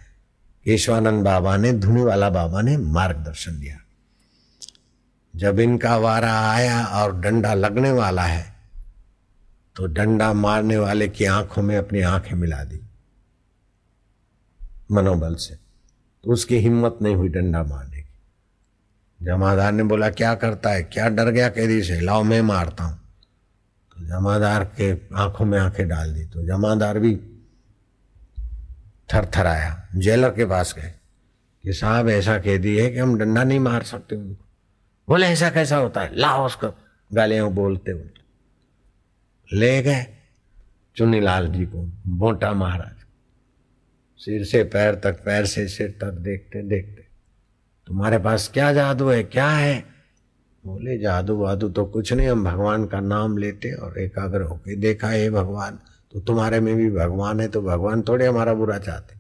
केशवानंद 0.66 1.24
बाबा 1.24 1.58
ने 1.58 1.72
धुनी 1.74 2.02
वाला 2.02 2.30
बाबा 2.30 2.62
ने 2.62 2.78
मार्गदर्शन 2.78 3.60
दिया। 3.60 3.78
जब 5.36 5.60
इनका 5.60 5.98
वारा 5.98 6.34
आया 6.52 6.84
और 6.86 7.20
डंडा 7.22 7.54
लगने 7.54 7.92
वाला 7.92 8.24
है 8.24 8.55
तो 9.76 9.86
डंडा 9.86 10.34
मारने 10.34 10.78
वाले 10.78 11.08
की 11.08 11.26
आँखों 11.26 11.62
में 11.62 11.78
अपनी 11.78 12.02
आँखें 12.02 12.36
मिला 12.36 12.64
दी। 12.64 12.80
मनोबल 14.92 15.36
से। 15.36 15.56
तो 16.24 16.32
उसकी 16.32 16.58
हिम्मत 16.58 17.00
नहीं 17.02 17.16
हुई 17.16 17.30
डंडा 17.30 17.64
मारने 17.64 18.02
की। 18.02 18.14
जमादार 19.26 19.72
ने 19.72 19.84
बोला, 19.84 20.10
क्या 20.10 20.36
करता 20.36 20.70
है? 20.70 20.84
क्या 20.84 21.10
डर 21.10 21.30
गया 21.30 21.50
कैदी 21.50 21.84
से? 21.84 22.02
लाओ, 22.02 22.24
मैं 22.24 22.42
मारता 22.42 22.84
हूँ। 22.84 23.00
तो 23.92 24.06
जमादार 24.06 24.64
के 24.64 25.16
आँखों 25.16 25.46
में 25.46 25.60
आँखें 25.60 25.88
डाल 25.88 26.14
दी। 26.14 26.26
तो 26.26 26.46
जमादार 26.46 27.00
भी 27.00 27.16
थर 29.14 29.26
थर 29.26 29.46
आया 29.46 29.90
जेलर 29.96 30.30
के 30.30 30.46
पास 30.46 30.76
गए। 30.78 30.94
कि 31.64 31.74
साहब, 31.74 32.10
ऐसा 32.10 32.38
कह 32.38 32.58
दी 32.58 32.78
है 32.78 32.90
कि 32.90 33.00
हम 33.00 33.20
डंडा 33.20 33.44
नहीं 33.44 33.60
मार 33.60 33.84
सकते 33.84 34.16
उनको। 34.16 34.46
बोले, 35.08 35.28
ऐसा 35.28 35.50
कैसा 35.50 35.78
होता 35.78 36.02
है? 36.02 36.16
लाओ 36.16 36.46
उसको। 36.46 36.76
गालियाँ 37.14 37.50
बोलते 37.50 37.92
उनको। 37.92 38.25
ले 39.50 39.82
गए 39.82 40.06
चुनीलाल 40.96 41.48
जी 41.48 41.66
को 41.66 41.84
बोटा 42.08 42.54
महाराज। 42.54 43.04
सिर 44.20 44.44
से 44.44 44.64
पैर 44.64 44.96
तक, 44.96 45.24
पैर 45.26 45.46
से 45.46 45.68
सिर 45.68 45.98
तक 46.02 46.12
देखते 46.12 46.62
देखते। 46.62 47.06
तुम्हारे 47.88 48.18
पास 48.18 48.50
क्या 48.54 48.72
जादू 48.74 49.08
है, 49.08 49.24
क्या 49.24 49.50
है? 49.50 49.84
बोले 50.64 50.98
जादू 50.98 51.36
वादू 51.38 51.70
तो 51.70 51.86
कुछ 51.86 52.14
नहीं, 52.14 52.28
हम 52.28 52.44
भगवान 52.44 52.86
का 52.86 53.00
नाम 53.00 53.38
लेते 53.38 53.74
और 53.74 54.00
एकाग्र 54.00 54.42
होके 54.42 54.76
देखा, 54.76 55.08
है 55.08 55.30
भगवान 55.30 55.80
तो 56.14 56.20
तुम्हारे 56.20 56.60
में 56.60 56.76
भी 56.76 56.90
भगवान 56.92 57.40
है 57.40 57.48
तो 57.48 57.62
भगवान 57.62 58.02
थोड़े 58.02 58.28
हमारा 58.28 58.54
बुरा 58.54 58.78
चाहते। 58.78 59.16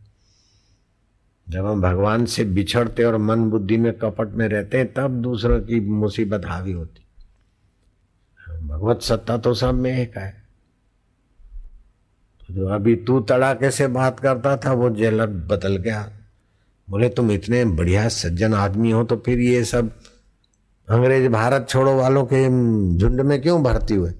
जब 1.47 1.65
हम 1.65 1.81
भगवान 1.81 2.25
से 2.25 2.43
बिछड़ते 2.45 3.03
और 3.03 3.17
मन 3.17 3.49
बुद्धि 3.49 3.77
में 3.77 3.91
कपट 3.93 4.29
में 4.29 4.47
रहते 4.47 4.77
हैं, 4.77 4.93
तब 4.93 5.21
दूसरों 5.21 5.59
की 5.61 5.79
मुसीबत 5.79 6.45
हावी 6.45 6.71
होती। 6.71 7.04
भगवत 8.65 9.01
सत्ता 9.01 9.37
तो 9.37 9.53
सब 9.53 9.73
में 9.75 9.91
एक 9.91 10.17
है। 10.17 10.29
तो 12.39 12.53
जो 12.53 12.67
अभी 12.67 12.95
तू 12.97 13.19
तड़ाके 13.21 13.71
से 13.71 13.87
बात 13.87 14.19
करता 14.19 14.55
था, 14.57 14.73
वो 14.73 14.89
जेलर 14.89 15.27
बदल 15.27 15.77
गया। 15.77 16.01
बोले, 16.87 17.09
तुम 17.09 17.31
इतने 17.31 17.63
बढ़िया 17.67 18.07
सज्जन 18.09 18.53
आदमी 18.53 18.91
हो 18.91 19.03
तो 19.03 19.15
फिर 19.25 19.39
ये 19.39 19.63
सब 19.65 19.91
अंग्रेज़ 20.87 21.27
भारत 21.29 21.65
छोड़ो 21.69 21.95
वालों 21.95 22.25
के 22.25 22.43
झुंड 22.97 23.21
में 23.21 23.41
क्यों 23.41 23.61
भर्ती 23.63 23.93
हुए? 23.93 24.11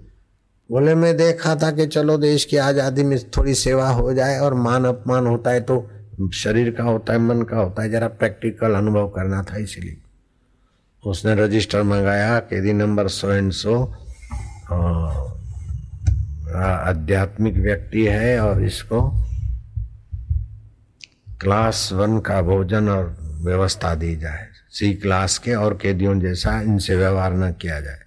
बोले, 0.70 0.96
मैं 0.96 1.16
देखा 1.18 1.56
था 1.56 1.72
कि 1.72 1.86
चलो, 1.88 2.18
देश 2.18 2.46
की 2.46 2.58
आज़ादी 2.58 3.04
में 3.04 3.18
थोड़ी 3.30 3.54
सेवा 3.56 3.90
हो 3.90 4.14
जाए 4.14 4.40
और 4.40 4.54
मान 4.54 4.86
अपमान 4.86 5.28
होता 5.28 5.52
है 5.52 5.62
तो 5.62 5.76
शरीर 6.34 6.72
का 6.72 6.84
होता 6.84 7.14
है, 7.14 7.20
मन 7.20 7.42
का 7.42 7.58
होता 7.58 7.82
है, 7.82 7.90
जरा 7.90 8.08
प्रैक्टिकल 8.10 8.76
अनुभव 8.76 9.08
करना 9.08 9.42
था, 9.44 9.58
इसलिए। 9.58 9.98
उसने 11.04 11.36
रजिस्टर 11.36 11.84
मंगाया, 11.84 12.40
केदी 12.40 12.74
नंबर 12.74 13.08
सो 13.08 13.32
एंड 13.32 13.52
सो 13.52 13.76
आध्यात्मिक 16.88 17.56
व्यक्ति 17.56 18.06
है 18.06 18.40
और 18.40 18.64
इसको 18.64 19.26
क्लास 21.42 21.90
वन 21.94 22.20
का 22.20 22.42
भोजन 22.42 22.90
और 22.90 23.18
व्यवस्था 23.22 23.96
दी 23.96 24.16
जाए। 24.16 24.48
सी 24.70 24.94
क्लास 24.94 25.38
के 25.38 25.54
और 25.54 25.80
कैदियों 25.82 26.20
जैसा 26.20 26.62
इनसे 26.62 26.96
व्यवहार 26.96 27.34
न 27.34 27.52
किया 27.52 27.82
जाए। 27.82 28.00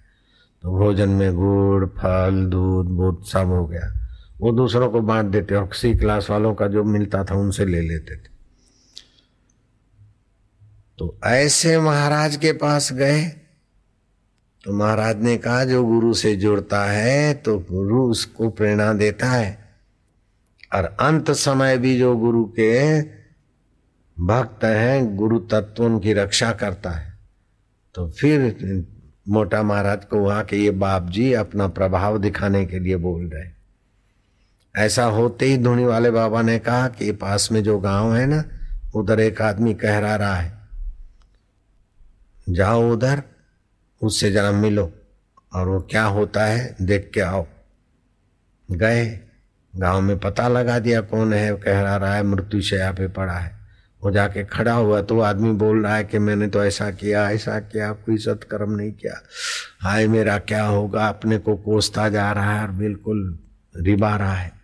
तो 0.61 0.71
भोजन 0.77 1.09
में 1.09 1.35
गुड़, 1.35 1.85
फल, 1.85 2.45
दूध 2.45 2.85
बूध 2.85 3.23
सब 3.23 3.45
हो 3.45 3.67
गया। 3.67 4.09
वो 4.39 4.51
दूसरों 4.51 4.89
को 4.89 5.01
बांट 5.01 5.25
देते 5.25 5.55
और 5.55 5.69
सी 5.73 5.95
क्लास 5.95 6.29
वालों 6.29 6.53
का 6.53 6.67
जो 6.67 6.83
मिलता 6.83 7.23
था 7.23 7.35
उनसे 7.35 7.65
ले 7.65 7.81
लेते 7.81 8.15
थे। 8.15 8.29
तो 10.97 11.19
ऐसे 11.25 11.79
महाराज 11.79 12.35
के 12.35 12.51
पास 12.51 12.93
गए 12.93 13.21
तो 14.63 14.73
महाराज 14.73 15.21
ने 15.23 15.37
कहा, 15.37 15.63
जो 15.65 15.83
गुरु 15.85 16.13
से 16.13 16.35
जुड़ता 16.35 16.83
है 16.85 17.33
तो 17.33 17.57
गुरु 17.59 18.03
उसको 18.03 18.49
प्रेरणा 18.49 18.93
देता 18.93 19.27
है। 19.27 19.57
और 20.75 20.85
अंत 20.99 21.31
समय 21.31 21.77
भी 21.77 21.97
जो 21.99 22.15
गुरु 22.17 22.43
के 22.45 23.01
भक्त 24.17 24.63
हैं, 24.63 25.15
गुरु 25.15 25.39
तत्व 25.39 25.83
उनकी 25.83 26.13
रक्षा 26.13 26.51
करता 26.51 26.89
है। 26.89 27.13
तो 27.95 28.09
फिर 28.09 28.85
मोटा 29.27 29.63
महाराज 29.63 30.05
को 30.05 30.17
वहाँ 30.17 30.43
के 30.43 30.57
ये 30.57 30.71
बाप 30.71 31.09
जी 31.09 31.33
अपना 31.33 31.67
प्रभाव 31.67 32.17
दिखाने 32.17 32.65
के 32.65 32.79
लिए 32.79 32.95
बोल 32.95 33.25
रहे 33.25 33.47
ऐसा 34.75 35.05
होते 35.05 35.45
ही 35.45 35.57
धुनी 35.57 35.85
वाले 35.85 36.11
बाबा 36.11 36.41
ने 36.41 36.59
कहा 36.59 36.87
कि 36.87 37.11
पास 37.11 37.51
में 37.51 37.63
जो 37.63 37.79
गाँव 37.79 38.15
है 38.15 38.25
ना, 38.25 38.43
उधर 38.95 39.19
एक 39.19 39.41
आदमी 39.41 39.73
कहरा 39.73 40.15
रहा 40.15 40.35
है। 40.35 40.53
जाओ 42.49 42.91
उधर 42.93 43.21
उससे 44.01 44.31
जरा 44.31 44.51
मिलो 44.51 44.93
और 45.53 45.67
वो 45.67 45.79
क्या 45.81 46.05
होता 46.05 46.45
है 46.45 46.75
देख 46.81 47.11
के 47.13 47.21
आओ। 47.21 47.47
गए। 48.71 49.19
गाँव 49.75 50.01
में 50.01 50.19
पता 50.19 50.47
लगा 50.47 50.79
दिया 50.79 51.01
कौन 51.01 51.33
है, 51.33 51.55
कह 51.55 51.81
रहा 51.81 52.15
है, 52.15 52.23
मृत्यु 52.23 52.61
शया 52.61 52.91
पे 52.91 53.07
पड़ा 53.07 53.33
है। 53.33 53.59
वो 54.03 54.11
जाके 54.11 54.43
खड़ा 54.43 54.73
हुआ 54.73 55.01
तो 55.01 55.19
आदमी 55.19 55.51
बोल 55.51 55.83
रहा 55.83 55.95
है 55.95 56.03
कि 56.03 56.19
मैंने 56.19 56.47
तो 56.47 56.63
ऐसा 56.63 56.91
किया 56.91 57.31
ऐसा 57.31 57.59
किया, 57.59 57.91
कोई 57.91 58.17
सत्कर्म 58.17 58.71
नहीं 58.71 58.91
किया। 58.91 59.21
हाय 59.79 60.07
मेरा, 60.07 60.37
क्या 60.37 60.65
होगा? 60.65 61.07
अपने 61.07 61.37
को 61.37 61.55
कोसता 61.55 62.09
जा 62.09 62.31
रहा 62.31 62.55
है 62.55 62.61
और 62.61 62.71
बिल्कुल 62.71 63.39
रिबा 63.75 64.15
रहा 64.15 64.33
है। 64.33 64.58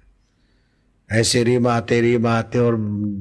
ऐसे 1.11 1.43
रिबाते 1.45 2.01
रिबाते 2.01 2.59
और 2.59 2.77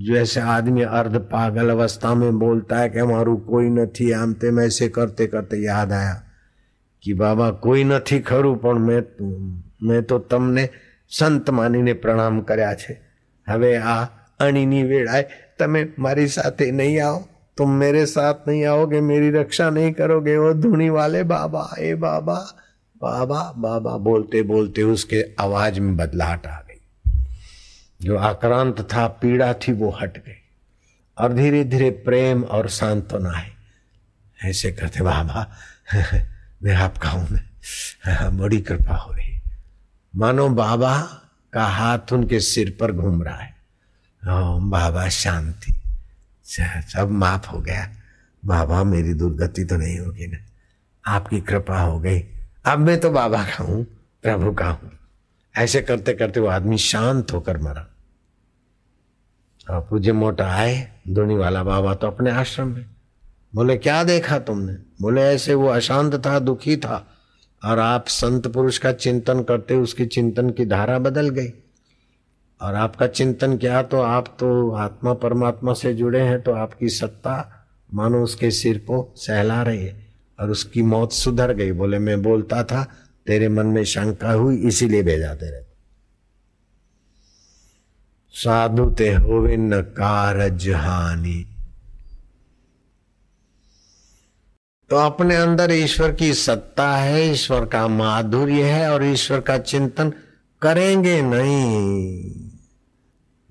जैसे 0.07 0.41
आदमी 0.47 0.81
अर्ध 0.81 1.15
पागल 1.31 1.69
अवस्था 1.69 2.13
में 2.15 2.39
बोलता 2.39 2.79
है 2.79 2.89
कि 2.89 2.99
हमारू 2.99 3.37
कोई 3.45 3.69
નથી 3.69 4.11
આમ 4.13 4.33
તેમ 4.35 4.59
ऐसे 4.59 4.89
करते 4.89 5.27
करते 5.27 5.57
याद 5.59 5.93
आया 5.93 6.15
कि 7.03 7.13
बाबा 7.13 7.47
કોઈ 7.65 7.83
નથી 7.83 8.19
ખરું 8.21 8.53
પણ 8.57 8.79
મેં 8.81 9.03
મેં 9.81 10.05
તો 10.05 10.19
તમને 10.29 10.65
સંત 11.11 11.49
માનીને 11.51 11.93
પ્રણામ 11.95 12.39
કર્યા 12.43 12.75
છે 12.75 12.93
હવે 13.47 13.73
આ 13.87 13.99
અણીની 14.39 14.83
વેળાએ 14.83 15.23
તમે 15.59 15.83
મારી 15.97 16.27
સાથે 16.27 16.71
નહીં 16.71 17.01
આવો 17.01 17.27
तुम 17.57 17.71
मेरे 17.75 18.05
साथ 18.07 18.47
नहीं 18.47 18.63
आओगे 18.65 18.99
मेरी 19.03 19.29
रक्षा 19.31 19.69
नहीं 19.69 19.91
करोगे 19.93 20.37
वो 20.37 20.53
धुनी 20.61 20.89
वाले 20.89 21.23
बाबा 21.25 21.63
ए 21.79 21.93
बाबा 21.97 22.39
बाबा 23.01 23.41
बाबा 23.57 23.97
बोलते 24.05 24.41
बोलते 24.45 24.83
उसके 24.89 25.23
आवाज 25.39 25.79
में 25.79 25.95
बदलाहट 25.97 26.47
आ 26.47 26.62
जो 28.04 28.16
आक्रांत 28.18 28.80
था, 28.80 29.08
पीड़ा 29.08 29.54
थी, 29.54 29.72
वो 29.72 29.90
हट 29.90 30.18
गई। 30.18 30.40
और 31.18 31.32
धीरे 31.32 31.64
धीरे 31.64 31.90
प्रेम 31.90 32.44
और 32.44 32.68
सांत्वना 32.68 33.30
है। 33.30 33.50
ऐसे 34.44 34.72
करते 34.72 35.00
बाबा, 35.00 35.50
मैं 36.62 36.74
आपका 36.74 37.08
हूँ 37.08 37.38
बड़ी 38.38 38.60
कृपा 38.60 38.94
हो 38.94 39.12
रही। 39.12 39.40
मानो 40.16 40.48
बाबा 40.48 41.20
का 41.52 41.64
हाथ 41.64 42.12
उनके 42.12 42.40
सिर 42.40 42.76
पर 42.80 42.92
घूम 42.92 43.22
रहा 43.22 43.36
है। 43.36 43.54
ओम 44.28 44.70
बाबा, 44.70 45.08
शांति। 45.08 45.74
सब 46.44 47.08
माफ़ 47.10 47.48
हो 47.48 47.60
गया। 47.60 47.92
बाबा, 48.44 48.84
मेरी 48.84 49.14
दुर्गति 49.14 49.64
तो 49.64 49.76
नहीं 49.76 49.98
होगी 49.98 50.26
ना। 50.26 50.38
आपकी 51.06 51.40
कृपा 51.40 51.80
हो 51.80 52.00
गई। 52.00 52.20
अब 52.64 52.78
मैं 52.78 53.00
तो 53.00 53.10
बाबा 53.10 53.44
का 53.44 53.64
हूँ, 53.64 53.86
प्रभु 54.22 54.52
का 54.52 54.66
हूँ। 54.66 54.90
ऐसे 55.56 55.82
करते 55.82 56.14
करते 56.14 56.40
वो 56.40 56.46
आदमी 56.46 56.78
शांत 56.78 57.32
होकर 57.32 57.58
मरा। 57.58 57.93
और 59.66 59.80
पूज्य 59.80 60.12
मोटा 60.12 60.46
आए 60.46 60.76
धोनी 61.08 61.34
वाला 61.34 61.62
बाबा 61.62 61.94
तो 61.94 62.06
अपने 62.06 62.30
आश्रम 62.30 62.68
में। 62.68 62.84
बोले, 63.52 63.76
क्या 63.76 64.02
देखा 64.04 64.38
तुमने? 64.38 64.72
बोले, 65.02 65.22
ऐसे 65.22 65.54
वो 65.54 65.68
अशांत 65.68 66.14
था, 66.26 66.38
दुखी 66.38 66.76
था 66.76 67.06
और 67.62 67.78
आप 67.78 68.06
संत 68.08 68.46
पुरुष 68.46 68.78
का 68.78 68.92
चिंतन 68.92 69.42
करते, 69.42 69.74
उसकी 69.74 70.06
चिंतन 70.06 70.50
की 70.50 70.64
धारा 70.64 70.98
बदल 70.98 71.28
गई। 71.28 71.52
और 72.60 72.74
आपका 72.74 73.06
चिंतन 73.06 73.56
क्या 73.56 73.82
तो 73.82 74.00
आप 74.00 74.36
तो 74.40 74.70
आत्मा 74.70 75.12
परमात्मा 75.14 75.72
से 75.74 75.94
जुड़े 75.94 76.20
हैं 76.20 76.40
तो 76.42 76.52
आपकी 76.52 76.88
सत्ता, 76.88 77.66
मानो 77.94 78.22
उसके 78.22 78.50
सिर 78.50 78.78
को 78.78 79.12
सहला 79.16 79.62
रही 79.62 79.84
है 79.84 80.06
और 80.38 80.50
उसकी 80.50 80.82
मौत 80.82 81.12
सुधर 81.12 81.52
गई। 81.52 81.72
बोले, 81.72 81.98
मैं 81.98 82.22
बोलता 82.22 82.62
था, 82.64 82.82
तेरे 83.26 83.48
मन 83.48 83.66
में 83.66 83.84
शंका 83.84 84.32
हुई, 84.32 84.56
इसीलिए 84.58 85.02
भेजा 85.02 85.34
तेरे 85.34 85.64
साधु 88.34 88.90
ते 88.90 89.14
होवे 89.14 89.56
न 89.56 89.80
कारज 89.80 90.68
हानि। 90.68 91.46
तो 94.90 94.96
अपने 94.96 95.36
अंदर 95.36 95.72
ईश्वर 95.72 96.12
की 96.12 96.34
सत्ता 96.34 96.96
है, 96.96 97.32
ईश्वर 97.32 97.64
का 97.64 97.88
माधुर्य 97.88 98.62
है 98.62 98.92
और 98.92 99.04
ईश्वर 99.04 99.40
का 99.40 99.58
चिंतन 99.58 100.12
करेंगे 100.62 101.22
नहीं। 101.22 102.32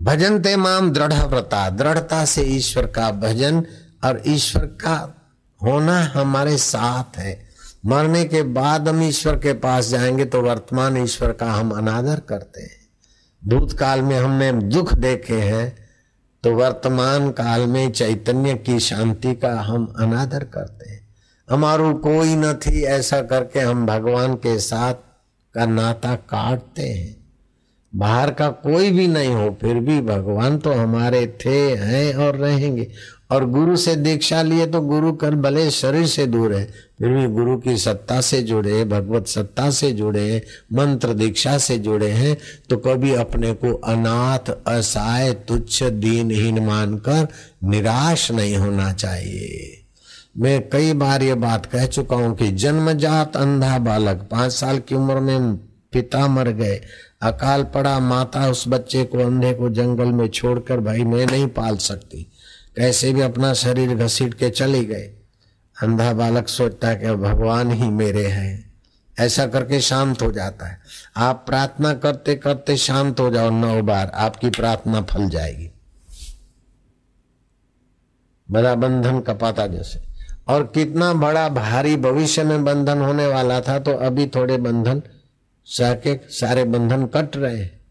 भजन 0.01 0.39
ते 0.39 0.55
माम 0.55 0.91
दृढ़ 0.91 1.13
व्रता 1.13 1.69
दृढ़ता 1.69 2.25
से 2.25 2.43
ईश्वर 2.43 2.85
का 2.85 3.11
भजन 3.11 3.65
और 4.03 4.23
ईश्वर 4.27 4.65
का 4.65 5.15
होना 5.63 6.03
हमारे 6.03 6.57
साथ 6.57 7.17
है। 7.17 7.49
मरने 7.85 8.25
के 8.25 8.43
बाद 8.43 8.87
हम 8.87 9.03
ईश्वर 9.03 9.35
के 9.35 9.53
पास 9.53 9.87
जाएँगे 9.87 10.25
तो 10.25 10.41
वर्तमान 10.41 10.97
ईश्वर 10.97 11.31
का 11.31 11.51
हम 11.51 11.71
अनादर 11.71 12.19
करते 12.19 12.61
हैं। 12.61 12.82
भूतकाल 13.47 14.01
में 14.01 14.17
हमने 14.19 14.51
दुख 14.51 14.93
देखे 14.93 15.35
हैं 15.35 15.75
तो 16.43 16.53
वर्तमान 16.55 17.29
काल 17.31 17.65
में 17.67 17.91
चैतन्य 17.91 18.53
की 18.55 18.79
शांति 18.79 19.35
का 19.35 19.61
हम 19.61 19.93
अनादर 19.99 20.43
करते 20.43 20.89
हैं। 20.89 21.07
हमारू 21.49 21.93
कोई 21.93 22.35
न 22.35 22.53
थी 22.53 22.83
ऐसा 22.83 23.21
करके 23.21 23.59
हम 23.59 23.85
भगवान 23.85 24.35
के 24.35 24.59
साथ 24.59 24.93
का 25.55 25.65
नाता 25.65 26.15
काटते 26.15 26.81
हैं। 26.81 27.15
बाहर 27.95 28.31
का 28.31 28.49
कोई 28.49 28.91
भी 28.91 29.07
नहीं 29.07 29.33
हो, 29.33 29.57
फिर 29.61 29.75
भी 29.75 30.01
भगवान 30.01 30.57
तो 30.57 30.73
हमारे 30.73 31.37
थे, 31.45 31.75
हैं 31.75 32.13
और 32.13 32.35
रहेंगे। 32.35 32.91
और 33.33 33.45
गुरु 33.49 33.75
से 33.77 33.95
दीक्षा 33.97 34.41
लिए 34.41 34.65
तो 34.67 34.81
गुरु 34.83 35.11
कर 35.13 35.35
भले 35.35 35.69
शरीर 35.71 36.05
से 36.07 36.25
दूर 36.27 36.53
है, 36.53 36.63
फिर 36.99 37.09
भी 37.09 37.27
गुरु 37.27 37.57
की 37.57 37.75
सत्ता 37.77 38.19
से 38.21 38.41
जुड़े 38.41 38.83
भगवत 38.85 39.27
सत्ता 39.27 39.69
से 39.71 39.91
जुड़े 39.91 40.41
मंत्र 40.73 41.13
दीक्षा 41.13 41.57
से 41.57 41.77
जुड़े 41.79 42.09
हैं 42.09 42.37
तो 42.69 42.77
कभी 42.77 43.13
अपने 43.15 43.53
को 43.53 43.73
अनाथ, 43.73 44.51
असहाय, 44.67 45.31
तुच्छ, 45.47 45.83
दीनहीन 45.83 46.59
मानकर 46.65 47.27
निराश 47.65 48.31
नहीं 48.31 48.55
होना 48.57 48.91
चाहिए। 48.93 49.79
मैं 50.37 50.69
कई 50.69 50.93
बार 50.95 51.23
ये 51.23 51.33
बात 51.37 51.65
कह 51.65 51.85
चुका 51.87 52.15
हूँ 52.15 52.35
कि 52.35 52.51
जन्मजात 52.53 53.37
अंधा 53.37 53.77
बालक, 53.79 54.27
पाँच 54.31 54.51
साल 54.51 54.79
की 54.79 54.95
उम्र 54.95 55.19
में 55.19 55.55
पिता 55.93 56.27
मर 56.27 56.49
गए, 56.51 56.79
अकाल 57.21 57.63
पड़ा 57.73 57.99
माता 58.01 58.47
उस 58.49 58.63
बच्चे 58.67 59.03
को, 59.03 59.17
अंधे 59.17 59.53
को 59.53 59.69
जंगल 59.71 60.11
में 60.11 60.27
छोड़कर 60.29 60.79
भाई 60.79 61.03
मैं 61.03 61.25
नहीं 61.25 61.47
पाल 61.49 61.77
सकती। 61.79 62.25
कैसे 62.75 63.13
भी 63.13 63.21
अपना 63.21 63.53
शरीर 63.53 63.95
घसीट 63.95 64.33
के 64.33 64.49
चले 64.49 64.85
गए। 64.85 65.13
अंधा 65.83 66.13
बालक 66.13 66.47
सोचता 66.47 66.87
है 66.87 66.95
कि 66.95 67.11
भगवान 67.11 67.71
ही 67.71 67.89
मेरे 67.89 68.27
हैं। 68.27 68.73
ऐसा 69.19 69.47
करके 69.47 69.81
शांत 69.81 70.21
हो 70.21 70.31
जाता 70.31 70.65
है। 70.65 70.79
आप 71.17 71.43
प्रार्थना 71.47 71.93
करते 71.93 72.35
करते 72.35 72.77
शांत 72.77 73.19
हो 73.19 73.29
जाओ 73.29 73.49
नौ 73.49 73.81
बार, 73.81 74.11
आपकी 74.15 74.49
प्रार्थना 74.49 75.01
फल 75.01 75.29
जाएगी। 75.29 75.71
बड़ा 78.51 78.75
बंधन 78.75 79.19
कपाता 79.19 79.67
जैसे। 79.67 80.03
और 80.47 80.63
कितना 80.63 81.13
बड़ा 81.13 81.49
भारी 81.49 81.95
भविष्य 81.95 82.43
में 82.43 82.63
बंधन 82.63 82.99
होने 83.01 83.27
वाला 83.27 83.61
था 83.61 83.79
तो 83.79 83.91
अभी 83.91 84.27
थोड़े 84.27 84.57
बंधन, 84.57 85.01
साके, 85.65 86.19
सारे 86.29 86.63
बंधन 86.63 87.05
कट 87.05 87.37
रहे 87.37 87.57
हैं। 87.57 87.81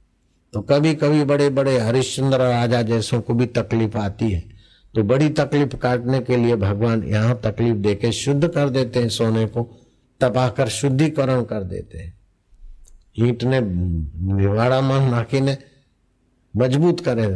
तो 0.52 0.60
कभी 0.60 0.94
कभी 0.94 1.24
बड़े 1.24 1.50
बड़े 1.50 1.78
हरिश्चंद्र 1.78 2.38
राजा 2.38 2.82
जैसों 2.82 3.20
को 3.20 3.34
भी 3.34 3.46
तकलीफ़ 3.46 3.98
आती 3.98 4.30
है। 4.30 4.51
तो 4.93 5.03
बड़ी 5.03 5.29
तकलीफ 5.29 5.75
काटने 5.75 6.19
के 6.19 6.37
लिए 6.37 6.55
भगवान 6.55 7.03
यहाँ 7.03 7.39
तकलीफ 7.43 7.75
देके 7.75 8.11
शुद्ध 8.11 8.47
कर 8.47 8.69
देते 8.69 8.99
हैं 8.99 9.09
सोने 9.09 9.45
को 9.47 9.63
तपाकर 10.21 10.69
शुद्धिकरण 10.69 11.43
कर 11.43 11.63
देते 11.65 11.97
हैं 11.97 12.13
ईट 13.19 13.43
ने 13.43 13.59
निवाड़ा 13.61 14.81
मन 14.81 15.09
नाकी 15.11 15.41
ने 15.41 15.57
मजबूत 16.53 17.01
करे 17.01 17.27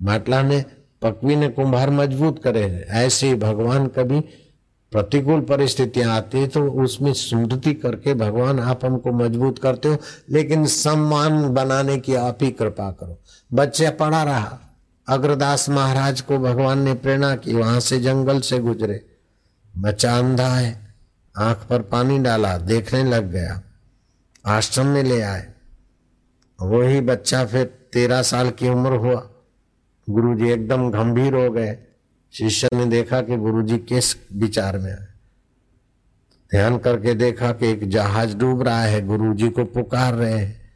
માટલા 0.00 0.42
ने 0.42 0.64
पकवी 1.02 1.36
ने 1.36 1.48
कुंभार 1.48 1.90
मजबूत 1.90 2.42
करे 2.42 2.64
ऐसे 2.96 3.28
ही 3.28 3.34
भगवान 3.34 3.86
कभी 3.86 4.20
प्रतिकूल 4.92 5.40
परिस्थितियां 5.40 6.10
आती 6.10 6.38
है 6.38 6.46
तो 6.46 6.62
उसमें 6.82 7.12
स्मृति 7.12 7.72
करके 7.74 8.14
भगवान 8.14 8.60
आप 8.60 8.84
हमको 8.84 9.12
मजबूत 9.12 9.58
करते 9.58 9.88
हो 9.88 9.98
लेकिन 10.30 10.66
सम्मान 10.66 11.42
बनाने 11.54 11.96
की 11.98 12.14
आप 12.14 12.42
ही 12.42 12.50
कृपा 12.50 12.90
करो 12.90 13.18
बच्चे 13.50 13.90
पढ़ा 13.90 14.22
रहा 14.22 14.58
अग्रदास 15.07 15.69
महाराज 15.69 16.21
को 16.21 16.37
भगवान 16.37 16.79
ने 16.79 16.93
प्रेरणा 16.93 17.35
की, 17.35 17.53
वहाँ 17.53 17.79
से 17.79 17.99
जंगल 17.99 18.39
से 18.39 18.59
गुजरे। 18.59 19.05
बच्चा 19.77 20.17
अंधा 20.17 20.55
है, 20.55 20.93
आँख 21.37 21.57
पर 21.69 21.81
पानी 21.81 22.19
डाला, 22.19 22.57
देखने 22.57 23.03
लग 23.03 23.31
गया। 23.31 23.61
आश्रम 24.45 24.85
में 24.85 25.03
ले 25.03 25.21
आए। 25.21 25.53
वही 26.61 27.01
बच्चा 27.01 27.45
फिर 27.45 27.65
तेरह 27.93 28.21
साल 28.21 28.49
की 28.49 28.69
उम्र 28.69 28.91
हुआ। 28.91 29.29
गुरुजी 30.09 30.49
एकदम 30.49 30.91
गंभीर 30.91 31.33
हो 31.33 31.51
गए। 31.51 31.77
शिष्य 32.33 32.69
ने 32.73 32.85
देखा 32.85 33.21
कि 33.21 33.37
गुरुजी 33.37 33.77
किस 33.77 34.15
विचार 34.33 34.77
में 34.77 34.91
है। 34.91 35.07
ध्यान 36.51 36.77
करके 36.77 37.13
देखा 37.13 37.51
कि 37.51 37.67
एक 37.67 37.89
जहाज़ 37.89 38.37
डूब 38.37 38.61
रहा 38.61 38.83
है। 38.83 39.05
गुरुजी 39.05 39.49
को 39.49 39.63
पुकार 39.63 40.13
रहे 40.13 40.37
हैं। 40.37 40.71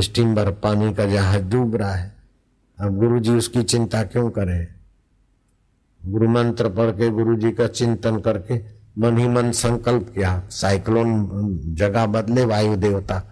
स्टीमर 0.00 0.50
पानी 0.50 0.94
का 0.94 1.06
जहाज़ 1.06 1.42
डूब 1.42 1.76
रहा 1.76 1.94
है। 1.94 2.19
अब 2.80 2.96
गुरु 2.96 3.20
जी 3.20 3.30
उसकी 3.30 3.62
चिंता 3.62 4.02
क्यों 4.02 4.30
करें? 4.30 4.66
गुरु 6.06 6.28
मंत्र 6.28 6.68
पढ़ 6.68 6.90
के 6.90 7.10
गुरु 7.10 7.36
जी 7.36 7.52
का 7.52 7.66
चिंतन 7.66 8.18
करके 8.18 8.60
मन 8.98 9.18
ही 9.18 9.28
मन 9.28 9.50
संकल्प 9.50 10.12
किया। 10.14 10.42
साइक्लोन 10.50 11.30
जगह 11.64 12.06
बदले, 12.06 12.44
वायु 12.44 12.76
देवता, 12.76 13.22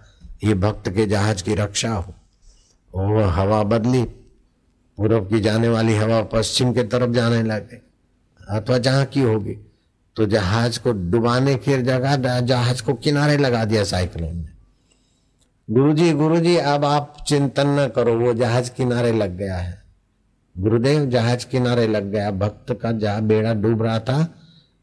ये 0.44 0.54
भक्त 0.54 0.88
के 0.88 1.06
जहाज़ 1.06 1.44
की 1.44 1.54
रक्षा 1.54 1.90
हो। 1.90 2.14
और 2.94 3.22
हवा 3.22 3.62
बदली 3.62 4.04
पूर्व 4.96 5.20
की 5.20 5.40
जाने 5.40 5.68
वाली 5.68 5.96
हवा 5.96 6.22
पश्चिम 6.22 6.72
के 6.72 6.82
तरफ़ 6.82 7.11
जाने 7.11 7.42
लगे। 7.42 7.80
अथवा 8.48 8.78
जहाँ 8.78 9.04
की 9.04 9.20
होगी। 9.20 9.56
तो 10.16 10.26
जहाज़ 10.26 10.80
को 10.80 10.92
डुबाने 10.92 11.54
की 11.54 11.82
जगह, 11.82 12.40
जहाज़ 12.40 12.82
को 12.82 12.94
किनारे 12.94 13.37
लगा 13.37 13.64
दिया 13.64 13.84
साइक्लोन 13.84 14.37
ने। 14.37 14.57
गुरुजी 15.70 16.12
गुरुजी, 16.12 16.57
अब 16.57 16.85
आप 16.85 17.16
चिंतन 17.28 17.66
न 17.66 17.88
करो, 17.88 18.18
वो 18.18 18.35
जहाज़ 18.35 18.70
किनारे 18.70 19.12
लग 19.12 19.37
गया 19.37 19.57
है। 19.57 19.83
गुरुदेव, 20.59 21.07
जहाज़ 21.07 21.46
किनारे 21.46 21.87
लग 21.87 22.04
गया। 22.04 22.31
भक्त 22.31 22.78
का 22.83 22.92
जहाँ 22.92 23.22
बेड़ा 23.22 23.54
डूब 23.54 23.83
रहा 23.83 23.98
था। 23.98 24.35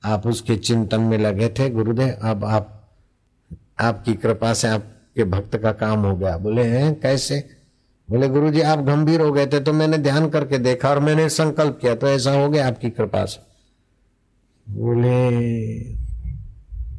आप 0.05 0.27
उसके 0.27 0.55
चिंतन 0.55 1.01
में 1.01 1.17
लगे 1.17 1.49
थे। 1.49 1.69
गुरुदेव, 1.69 2.17
अब 2.23 2.45
आप, 2.45 2.91
आपकी 3.79 4.13
कृपा 4.13 4.53
से 4.53 4.67
आपके 4.67 5.23
भक्त 5.23 5.57
का 5.57 5.71
काम 5.71 5.99
हो 5.99 6.15
गया। 6.15 6.37
बोले, 6.37 6.63
हैं, 6.63 6.99
कैसे? 6.99 7.49
बोले 8.09 8.27
गुरु 8.27 8.51
जी 8.51 8.61
आप 8.61 8.79
गंभीर 8.79 9.21
हो 9.21 9.31
गए 9.31 9.47
थे 9.47 9.59
तो 9.59 9.73
मैंने 9.73 9.97
ध्यान 9.97 10.29
करके 10.29 10.57
देखा 10.57 10.89
और 10.89 10.99
मैंने 10.99 11.29
संकल्प 11.29 11.77
किया 11.81 11.95
तो 11.95 12.07
ऐसा 12.07 12.31
हो 12.31 12.49
गया 12.49 12.67
आपकी 12.67 12.89
कृपा 12.89 13.25
से। 13.25 13.41
बोले 14.73 15.31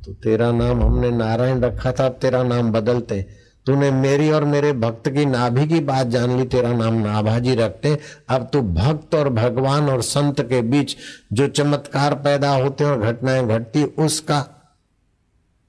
तो 0.05 0.13
तेरा 0.13 0.53
नाम 0.53 0.83
हमने 0.83 1.11
नारायण 1.11 1.61
रखा 1.61 1.93
था 1.93 2.09
तेरा 2.09 2.43
नाम 2.43 2.73
बदलते 2.73 3.46
तूने 3.67 3.91
मेरी 3.91 4.31
और 4.31 4.45
मेरे 4.45 4.73
भक्त 4.73 5.09
की 5.09 5.25
नाभि 5.25 5.69
की 5.69 5.81
बात 5.81 6.07
जान 6.07 6.39
ली, 6.39 6.45
तेरा 6.45 6.73
नाम 6.73 6.95
नाभाजी 6.95 7.55
रखते। 7.55 7.99
अब 8.29 8.51
तू 8.53 8.61
भक्त 8.61 9.15
और 9.15 9.29
भगवान 9.29 9.91
और 9.91 10.03
संत 10.03 10.41
के 10.41 10.63
बीच 10.63 10.97
जो 11.33 11.49
चमत्कार 11.49 12.15
पैदा 12.15 12.51
होते 12.51 12.85
और 12.85 13.01
घटनाएँ 13.01 13.47
घटती, 13.47 13.85
उसका 13.85 14.47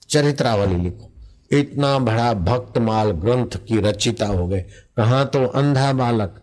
चरित्रावली 0.10 0.76
लिखो। 0.76 1.12
इतना 1.52 2.00
बड़ा 2.00 2.34
भक्त 2.34 2.78
माल 2.78 3.12
ग्रंथ 3.12 3.58
की 3.68 3.82
रचिता 3.82 4.26
हो 4.26 4.48
गए। 4.48 4.62
कहा 4.98 5.24
तो 5.24 5.46
अंधा 5.46 5.94
बालक, 5.94 6.42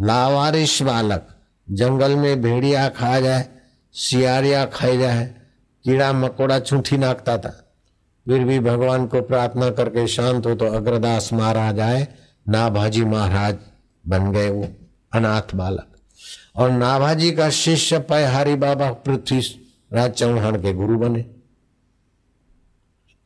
लावारिश 0.00 0.82
बालक, 0.82 1.28
जंगल 1.70 2.16
में 2.16 2.42
भेड़िया 2.42 2.88
खा 2.88 3.20
जाए, 3.20 3.48
सियारिया 3.92 4.64
खाई 4.64 4.98
जाए, 4.98 5.34
कीड़ा 5.84 6.12
मकोड़ा 6.12 6.60
छूठी 6.60 6.96
नाकता 6.98 7.38
था। 7.38 7.69
फिर 8.25 8.43
भी 8.43 8.59
भगवान 8.59 9.05
को 9.07 9.21
प्रार्थना 9.21 9.69
करके 9.69 10.07
शांत 10.07 10.45
हो 10.45 10.55
तो 10.55 10.65
अग्रदास 10.73 11.31
महाराज 11.33 11.79
आए 11.79 12.07
नाभाजी 12.45 13.03
महाराज 13.05 13.57
बन 14.03 14.31
गए 14.31 14.49
वो 14.49 14.67
अनाथ 15.13 15.55
बालक 15.55 15.87
और 16.55 16.71
नाभाजी 16.71 17.31
का 17.31 17.49
शिष्य 17.49 17.99
पयहारी 18.09 18.55
बाबा 18.55 18.91
पृथ्वी 19.05 19.39
राज 19.93 20.11
चौहान 20.13 20.61
के 20.61 20.73
गुरु 20.73 20.97
बने 20.97 21.21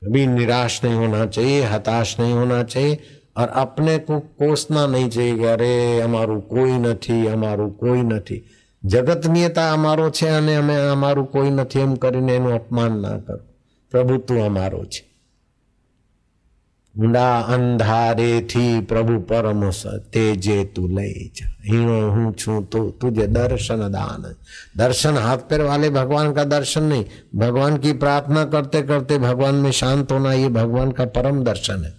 कभी 0.01 0.25
निराश 0.27 0.83
नहीं 0.83 0.95
होना 0.95 1.25
चाहिए 1.27 1.63
हताश 1.65 2.15
नहीं 2.19 2.33
होना 2.33 2.61
चाहिए 2.65 2.99
और 3.37 3.47
अपने 3.55 3.97
को 3.99 4.19
कोसना 4.39 4.85
नहीं 4.87 5.09
चाहिए 5.09 5.35
कि 5.35 5.45
અરે 5.45 5.73
અમારું 6.01 6.39
કોઈ 6.49 6.77
નથી 6.79 7.19
અમારું 7.27 7.67
કોઈ 7.73 8.03
નથી 8.03 8.39
જગતનીયતા 8.83 9.67
અમારો 9.71 10.09
છે 10.11 10.29
અને 10.29 10.55
અમે 10.55 10.77
અમારું 10.87 11.27
કોઈ 11.27 11.51
નથી 11.51 11.79
એમ 11.79 11.93
કરીને 11.95 12.35
એનું 12.35 12.53
અપમાન 12.53 12.97
ના 13.01 13.17
કરો 13.17 13.39
પ્રભુ 13.93 14.17
તું 14.19 14.41
અમારો 14.41 14.81
છે 14.85 15.01
ઊંડા 16.95 17.35
અંધારેથી 17.47 18.81
પ્રભુ 18.83 19.19
પરમ 19.23 19.61
તેજે 20.11 20.57
તું 20.65 20.89
લઈ 20.91 21.31
જા 21.35 21.49
हीणो 21.63 21.99
हूं 22.09 22.31
छू 22.33 22.59
तो 22.65 22.79
तुझे 22.91 23.27
दर्शन 23.29 23.81
दान 23.89 24.23
दर्शन 24.77 25.17
हाथ 25.17 25.37
पैर 25.49 25.61
वाले 25.61 25.89
भगवान 25.91 26.33
का 26.33 26.43
दर्शन 26.45 26.83
नहीं 26.83 27.05
भगवान 27.35 27.77
की 27.77 27.93
प्रार्थना 27.95 28.43
करते 28.47 28.81
करते 28.83 29.17
भगवान 29.19 29.55
में 29.57 29.71
शांत 29.73 30.11
होना 30.11 30.33
ये 30.33 30.49
भगवान 30.51 30.91
का 30.91 31.05
परम 31.11 31.43
दर्शन 31.43 31.83
है 31.83 31.93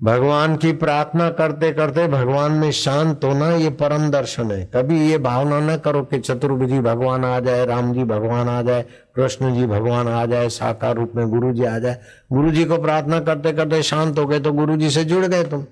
भगवान 0.00 0.56
की 0.56 0.72
प्रार्थना 0.72 1.28
करते 1.30 1.72
करते 1.72 2.06
भगवान 2.08 2.52
में 2.52 2.70
शांत 2.72 3.24
होना 3.24 3.50
ये 3.50 3.70
परम 3.70 4.10
दर्शन 4.10 4.50
है। 4.52 4.64
कभी 4.74 5.00
ये 5.00 5.18
भावना 5.18 5.58
न 5.60 5.76
करो 5.76 6.02
कि 6.02 6.18
चतुर्भुजी 6.18 6.78
भगवान 6.80 7.24
आ 7.24 7.40
जाए, 7.40 7.64
राम 7.66 7.92
जी 7.94 8.04
भगवान 8.04 8.48
आ 8.48 8.60
जाए, 8.62 8.84
कृष्ण 9.16 9.54
जी 9.54 9.66
भगवान 9.66 10.08
आ 10.08 10.24
जाए, 10.26 10.48
साकार 10.48 10.94
रूप 10.94 11.12
में 11.16 11.26
गुरु 11.28 11.52
जी 11.52 11.64
आ 11.64 11.78
जाए। 11.78 12.00
गुरु 12.32 12.50
जी 12.50 12.64
को 12.64 12.78
प्रार्थना 12.78 13.20
करते 13.20 13.52
करते 13.52 13.82
शांत 13.82 14.18
हो 14.18 14.26
गए 14.26 14.40
तो 14.40 14.52
गुरु 14.52 14.76
जी 14.76 14.90
से 14.90 15.04
जुड़ 15.04 15.24
गए 15.26 15.44
तुम। 15.44 15.66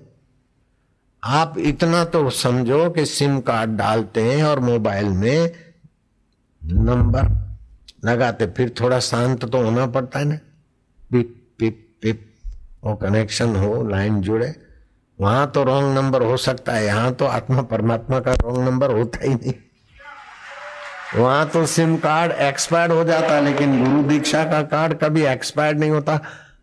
आप 1.23 1.57
इतना 1.57 2.03
तो 2.05 2.29
समझो 2.29 2.89
कि 2.89 3.05
सिम 3.05 3.39
कार्ड 3.39 3.77
डालते 3.77 4.21
हैं 4.23 4.43
और 4.43 4.59
मोबाइल 4.59 5.07
में 5.07 5.51
नंबर 6.61 7.35
लगाते, 8.05 8.45
फिर 8.47 8.73
थोड़ा 8.81 8.99
शांत 8.99 9.45
तो 9.45 9.63
होना 9.63 9.85
पड़ता 9.87 10.19
है 10.19 10.25
ना। 10.25 10.39
Pip 11.11 11.35
pip 11.59 11.85
pip. 12.01 12.23
वो 12.87 12.95
कनेक्शन 12.97 13.55
हो 13.55 13.83
लाइन 13.89 14.19
जुड़े, 14.21 14.53
वहाँ 15.19 15.47
तो 15.51 15.63
रॉन्ग 15.63 15.95
नंबर 15.95 16.21
हो 16.21 16.35
सकता 16.39 16.73
है, 16.73 16.85
यहाँ 16.85 17.11
तो 17.13 17.25
आत्मा 17.27 17.61
परमात्मा 17.61 18.19
का 18.19 18.33
रॉन्ग 18.33 18.65
नंबर 18.65 18.91
होता 18.91 19.23
ही 19.23 19.33
नहीं। 19.35 19.53
वहाँ 21.15 21.47
तो 21.49 21.65
सिम 21.65 21.95
कार्ड 21.97 22.31
एक्सपायर्ड 22.31 22.91
हो 22.91 23.03
जाता, 23.03 23.39
लेकिन 23.39 23.83
गुरु 23.83 24.03
दीक्षा 24.03 24.43
का 24.43 24.61
कार्ड 24.65 24.93
कभी 24.99 25.25
एक्सपायर्ड 25.25 25.79
नहीं 25.79 25.89
होता, 25.91 26.19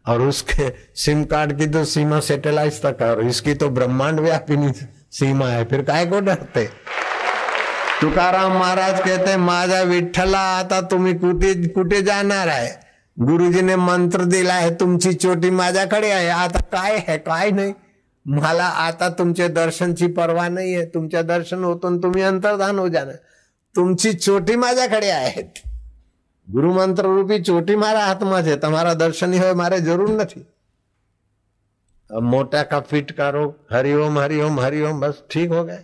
और 0.08 0.22
उसके 0.22 0.68
सिम 0.96 1.24
कार्ड 1.24 1.56
की 1.58 1.66
तो 1.66 1.84
सीमा 1.84 2.20
सेटेलाइट 2.20 2.80
तक 2.82 3.02
है, 3.02 3.10
और 3.10 3.22
इसकी 3.24 3.54
तो 3.54 3.68
ब्रह्मांड 3.70 4.20
व्यापी 4.20 4.56
नहीं 4.56 4.72
सीमा 5.12 5.46
है, 5.46 5.64
फिर 5.64 5.82
काय 5.82 6.06
को 6.06 6.20
डरते? 6.20 6.64
तुकाराम 8.00 8.52
महाराज 8.52 9.00
कहते 9.00 9.36
माझा 9.36 9.82
विठ्ठला 9.82 10.40
आता 10.54 10.80
तुम्ही 10.86 11.14
कुठे 11.14 11.54
कुठे 11.68 12.02
जाणार 12.02 12.48
आहे 12.48 12.83
गुरुजीने 13.17 13.75
मंत्र 13.75 14.23
दिला 14.23 14.53
आहे 14.53 14.69
तुमची 14.79 15.13
चोटी 15.13 15.49
माझ्याकडे 15.49 16.11
आहे 16.11 16.27
आता 16.27 16.59
काय 16.71 16.95
आहे 16.97 17.17
काय 17.17 17.49
नाही 17.51 17.73
मला 18.25 18.63
आता 18.63 19.09
तुमच्या 19.09 19.47
दर्शनची 19.47 20.07
परवा 20.07 20.47
नाही 20.47 20.75
आहे 20.75 20.85
तुमच्या 20.85 21.21
दर्शन 21.21 21.63
होतो 21.63 21.95
तुम्ही 22.03 22.23
अंतर्धान 22.23 22.79
हो 22.79 22.87
जाणार 22.87 23.15
तुमची 23.75 24.11
चोटी 24.13 24.55
माझ्याकडे 24.55 25.09
आहेत 25.09 25.59
ગુરુ 26.47 26.73
મંત્ર 26.73 27.05
રૂપી 27.05 27.43
ચોટી 27.43 27.75
મારા 27.75 28.05
હાથમાં 28.05 28.43
છે 28.43 28.55
તમારા 28.55 28.93
દર્શની 28.93 29.39
હોય 29.39 29.53
મારે 29.53 29.79
જરૂર 29.79 30.09
નથી 30.11 30.45
मोटा 32.09 32.61
का 32.63 32.79
फिट 32.81 33.11
करो 33.11 33.43
हरिओम 33.71 34.17
हरिओम 34.19 34.59
हरिओम 34.59 34.99
बस 34.99 35.17
ठीक 35.31 35.51
हो 35.51 35.63
गए 35.63 35.83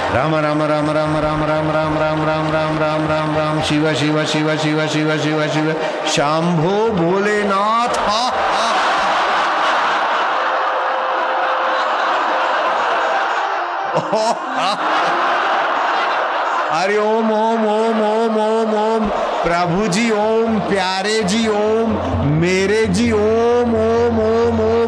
राम 0.13 0.33
राम 0.35 0.61
राम 0.61 0.89
राम 0.91 1.17
राम 1.17 1.43
राम 1.45 1.69
राम 1.71 1.97
राम 1.97 2.23
राम 2.23 2.49
राम 2.51 2.77
राम 2.79 3.05
राम 3.09 3.35
राम 3.37 3.61
शिव 3.67 3.93
शिव 3.99 4.23
शिव 4.25 4.55
शिव 4.63 4.85
शिव 4.87 5.17
शिव 5.23 5.47
शिव 5.53 5.73
शाम्भो 6.15 6.75
भोलेनाथ 6.95 7.99
हा 8.07 8.23
अरे 16.81 16.97
ओम 16.97 17.31
ओम 17.31 17.65
ओम 17.67 18.01
ओम 18.01 18.37
ओम 18.41 18.73
ओम 18.81 19.07
प्रभु 19.43 19.87
जी 19.87 20.09
ओम 20.11 20.59
प्यारे 20.69 21.21
जी 21.31 21.47
ओम 21.47 21.97
मेरे 22.41 22.85
जी 22.97 23.11
ओम 23.11 23.75
ओम 23.79 24.19
ओम 24.27 24.59
ओम 24.67 24.80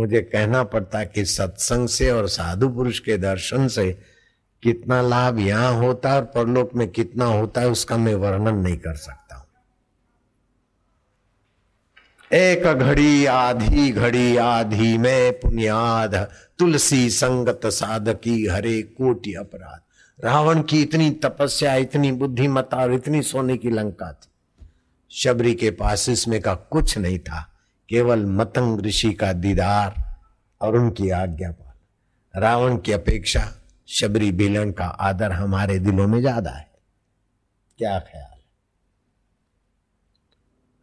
मुझे 0.00 0.20
कहना 0.20 0.62
पड़ता 0.64 1.04
कि 1.04 1.24
सत्संग 1.24 1.88
से 1.88 2.10
और 2.10 2.28
साधु 2.28 2.68
पुरुष 2.68 2.98
के 2.98 3.18
दर्शन 3.18 3.68
से 3.68 3.98
कितना 4.62 5.02
लाभ 5.02 5.38
यहाँ 5.38 5.72
होता 5.74 6.10
है 6.10 6.16
और 6.16 6.24
परलोक 6.24 6.74
में 6.74 6.88
कितना 6.88 7.24
होता 7.24 7.60
है, 7.60 7.68
उसका 7.68 7.96
मैं 7.96 8.14
वर्णन 8.14 8.54
नहीं 8.54 8.76
कर 8.76 8.94
सकता 8.94 9.36
हूँ। 9.36 9.44
एक 12.32 12.64
घड़ी, 12.64 13.24
आधी 13.24 13.90
घड़ी, 13.90 14.36
आधी 14.36 14.98
में 14.98 15.40
पुण्याध 15.40 16.14
तुलसी 16.58 17.10
संगत 17.10 17.60
साधकी 17.66 18.46
हरे 18.46 18.82
कोटि 18.82 19.34
अपराध। 19.34 19.80
रावण 20.24 20.62
की 20.62 20.82
इतनी 20.82 21.10
तपस्या, 21.10 21.74
इतनी 21.74 22.12
बुद्धिमता 22.12 22.76
और 22.76 22.92
इतनी 22.92 23.22
सोने 23.22 23.56
की 23.56 23.70
लंका 23.70 24.12
थी। 24.12 24.26
शबरी 25.10 25.54
के 25.54 25.70
पास 25.70 26.08
इसमें 26.08 26.40
का 26.40 26.54
कुछ 26.54 26.98
नहीं 26.98 27.18
था। 27.18 27.49
केवल 27.90 28.24
मतंग 28.26 28.80
ऋषि 28.80 29.12
का 29.12 29.32
दीदार 29.32 29.94
और 30.60 30.76
उनकी 30.76 31.10
आज्ञा 31.10 31.50
पालन 31.50 32.40
रावण 32.40 32.76
की 32.76 32.92
अपेक्षा 32.92 33.42
शबरी 33.88 34.32
बिलन 34.32 34.72
का 34.72 34.84
आदर 34.84 35.32
हमारे 35.32 35.78
दिलों 35.78 36.06
में 36.08 36.20
ज़्यादा 36.20 36.50
है। 36.50 36.68
क्या 37.78 37.98
ख्याल? 37.98 38.38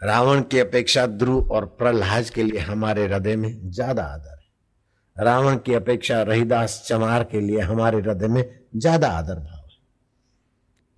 है 0.01 0.07
रावण 0.07 0.41
की 0.41 0.59
अपेक्षा 0.59 1.05
ध्रुव 1.07 1.51
और 1.51 1.65
प्रहलाद 1.65 2.29
के 2.29 2.43
लिए 2.43 2.59
हमारे 2.59 3.05
हृदय 3.05 3.35
में 3.35 3.71
ज़्यादा 3.71 4.03
आदर 4.03 4.29
है। 4.29 5.25
रावण 5.25 5.57
की 5.57 5.73
अपेक्षा 5.73 6.21
रहीदास 6.21 6.83
चमार 6.87 7.23
के 7.23 7.39
लिए 7.41 7.59
हमारे 7.59 7.97
हृदय 7.97 8.27
में 8.27 8.43
ज़्यादा 8.75 9.07
आदर 9.09 9.35
भाव 9.35 9.63
है। 9.63 9.77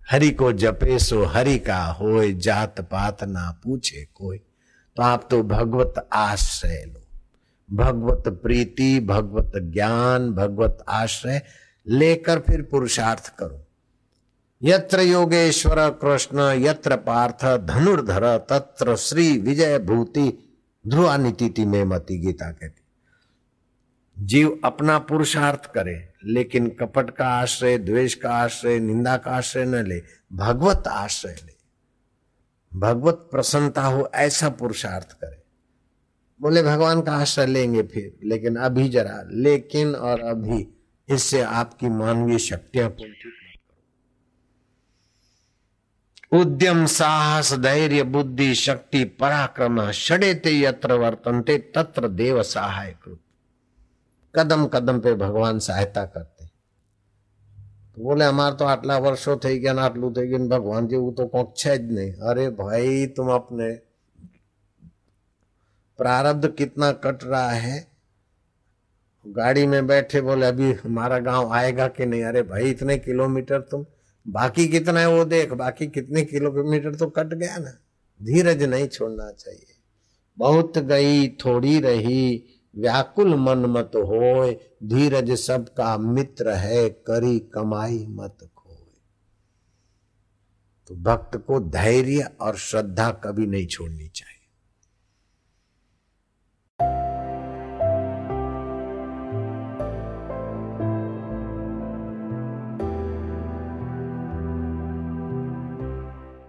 हरि 0.01 0.29
को 0.31 0.51
जपे 0.53 0.99
सो 0.99 1.23
हरि 1.25 1.57
का 1.59 1.83
होए 1.85 2.31
जात 2.33 2.81
पात 2.81 3.23
ना 3.23 3.61
पूछे 3.63 4.07
कोई। 4.15 4.39
तो 4.95 5.03
आप 5.03 5.27
तो 5.31 5.43
भगवत 5.43 6.09
आश्रय 6.13 6.85
लो। 6.85 7.01
भगवत 7.73 8.23
प्रीति, 8.27 8.99
भगवत 8.99 9.51
ज्ञान, 9.55 10.31
भगवत 10.31 10.85
आश्रय 10.89 11.41
लेकर 11.87 12.39
फिर 12.39 12.61
पुरुषार्थ 12.61 13.37
करो। 13.37 13.65
यत्र 14.63 14.99
योगेश्वर 14.99 15.89
कृष्ण, 15.89 16.39
यत्र 16.39 16.95
पार्थ 16.95 17.45
धनुर्धर, 17.65 18.37
तत्र 18.37 18.95
श्री 18.95 19.37
विजय 19.37 19.79
भूति 19.79 20.55
ध्रुआ 20.87 21.17
नीति 21.17 21.65
में 21.65 21.83
मती 21.83 22.17
गीता 22.17 22.51
कहती। 22.51 22.81
जीव 24.25 24.59
अपना 24.65 24.99
पुरुषार्थ 24.99 25.65
करे, 25.65 26.13
लेकिन 26.25 26.67
कपट 26.67 27.09
का 27.09 27.27
आश्रय, 27.27 27.77
द्वेष 27.77 28.13
का 28.13 28.29
आश्रय, 28.29 28.79
निंदा 28.79 29.17
का 29.17 29.31
आश्रय 29.31 29.65
न 29.65 29.75
ले, 29.75 30.03
भगवत 30.33 30.83
आश्रय 30.87 31.35
ले। 31.45 31.58
भगवत 32.75 33.27
प्रसन्नता 33.31 33.83
हो 33.83 34.09
ऐसा 34.13 34.49
पुरुषार्थ 34.49 35.11
करे। 35.11 35.43
बोले, 36.41 36.63
भगवान 36.63 37.01
का 37.01 37.11
आश्रय 37.11 37.45
लेंगे 37.45 37.83
फिर, 37.83 38.19
लेकिन 38.23 38.55
अभी 38.55 38.89
जरा, 38.89 39.23
लेकिन 39.31 39.95
और 39.95 40.19
अभी 40.21 40.67
इससे 41.09 41.41
आपकी 41.41 41.89
मानवीय 41.89 42.39
शक्तियाँ 42.39 42.89
कुंठित 42.89 43.33
उद्यम, 46.31 46.85
साहस, 46.85 47.53
धैर्य, 47.53 48.03
बुद्धि, 48.03 48.55
शक्ति, 48.55 49.03
पराक्रम, 49.03 49.91
षडेते 49.91 50.59
यत्र 50.61 50.93
वर्तनते, 50.93 51.57
तत्र 51.75 52.07
देव 52.07 52.43
सहाय 52.43 52.95
कदम 54.35 54.65
कदम 54.67 54.99
पे 54.99 55.13
भगवान 55.13 55.59
सहायता 55.59 56.05
करते 56.05 56.38
बोले 57.99 58.25
हमारे 58.25 58.55
तो 58.55 58.65
आटला 58.65 58.97
वर्षो 58.97 59.35
थे 59.37 59.57
गया 59.59 59.73
आटलू 59.81 60.11
थे 60.11 60.27
गया, 60.27 60.39
भगवान 60.39 60.87
जी 60.87 60.95
वो 60.95 61.11
तो 61.11 61.25
कोक 61.27 61.53
छे 61.57 61.77
नहीं 61.77 62.11
अरे 62.11 62.49
भाई, 62.49 63.05
तुम 63.07 63.29
अपने 63.29 63.69
प्रारब्ध 65.99 66.47
कितना 66.47 66.91
कट 66.91 67.23
रहा 67.23 67.49
है? 67.49 67.87
गाड़ी 69.27 69.65
में 69.67 69.87
बैठे 69.87 70.21
बोले, 70.21 70.45
अभी 70.45 70.71
हमारा 70.73 71.19
गाँव 71.19 71.51
आएगा 71.53 71.87
कि 71.87 72.05
नहीं? 72.05 72.23
अरे 72.23 72.41
भाई, 72.41 72.69
इतने 72.69 72.97
किलोमीटर 72.97 73.59
तुम, 73.61 73.85
बाकी 74.27 74.67
कितना 74.67 74.99
है 74.99 75.09
वो 75.09 75.25
देख, 75.25 75.53
बाकी 75.53 75.87
कितने 75.87 76.23
किलोमीटर 76.23 76.95
तो 76.95 77.07
कट 77.07 77.33
गया 77.33 77.57
ना, 77.57 77.77
धीरज 78.19 78.63
नहीं 78.63 78.87
छोड़ना 78.87 79.31
चाहिए। 79.31 79.75
बहुत 80.37 80.77
गई, 80.77 81.27
थोड़ी 81.27 81.79
रही 81.79 82.45
व्याकुल 82.75 83.35
मन 83.35 83.65
मत 83.69 83.91
होए 83.97 84.53
धीरज 84.83 85.31
सबका 85.31 85.97
मित्र 85.97 86.49
है, 86.49 86.89
करी 86.89 87.39
कमाई 87.53 88.05
मत 88.09 88.37
खोए 88.55 88.75
तो 90.89 90.95
भक्त 90.95 91.37
को 91.37 91.59
धैर्य 91.59 92.29
और 92.41 92.55
श्रद्धा 92.57 93.11
कभी 93.23 93.45
नहीं 93.45 93.67
छोड़नी 93.67 94.07
चाहिए। 94.07 94.38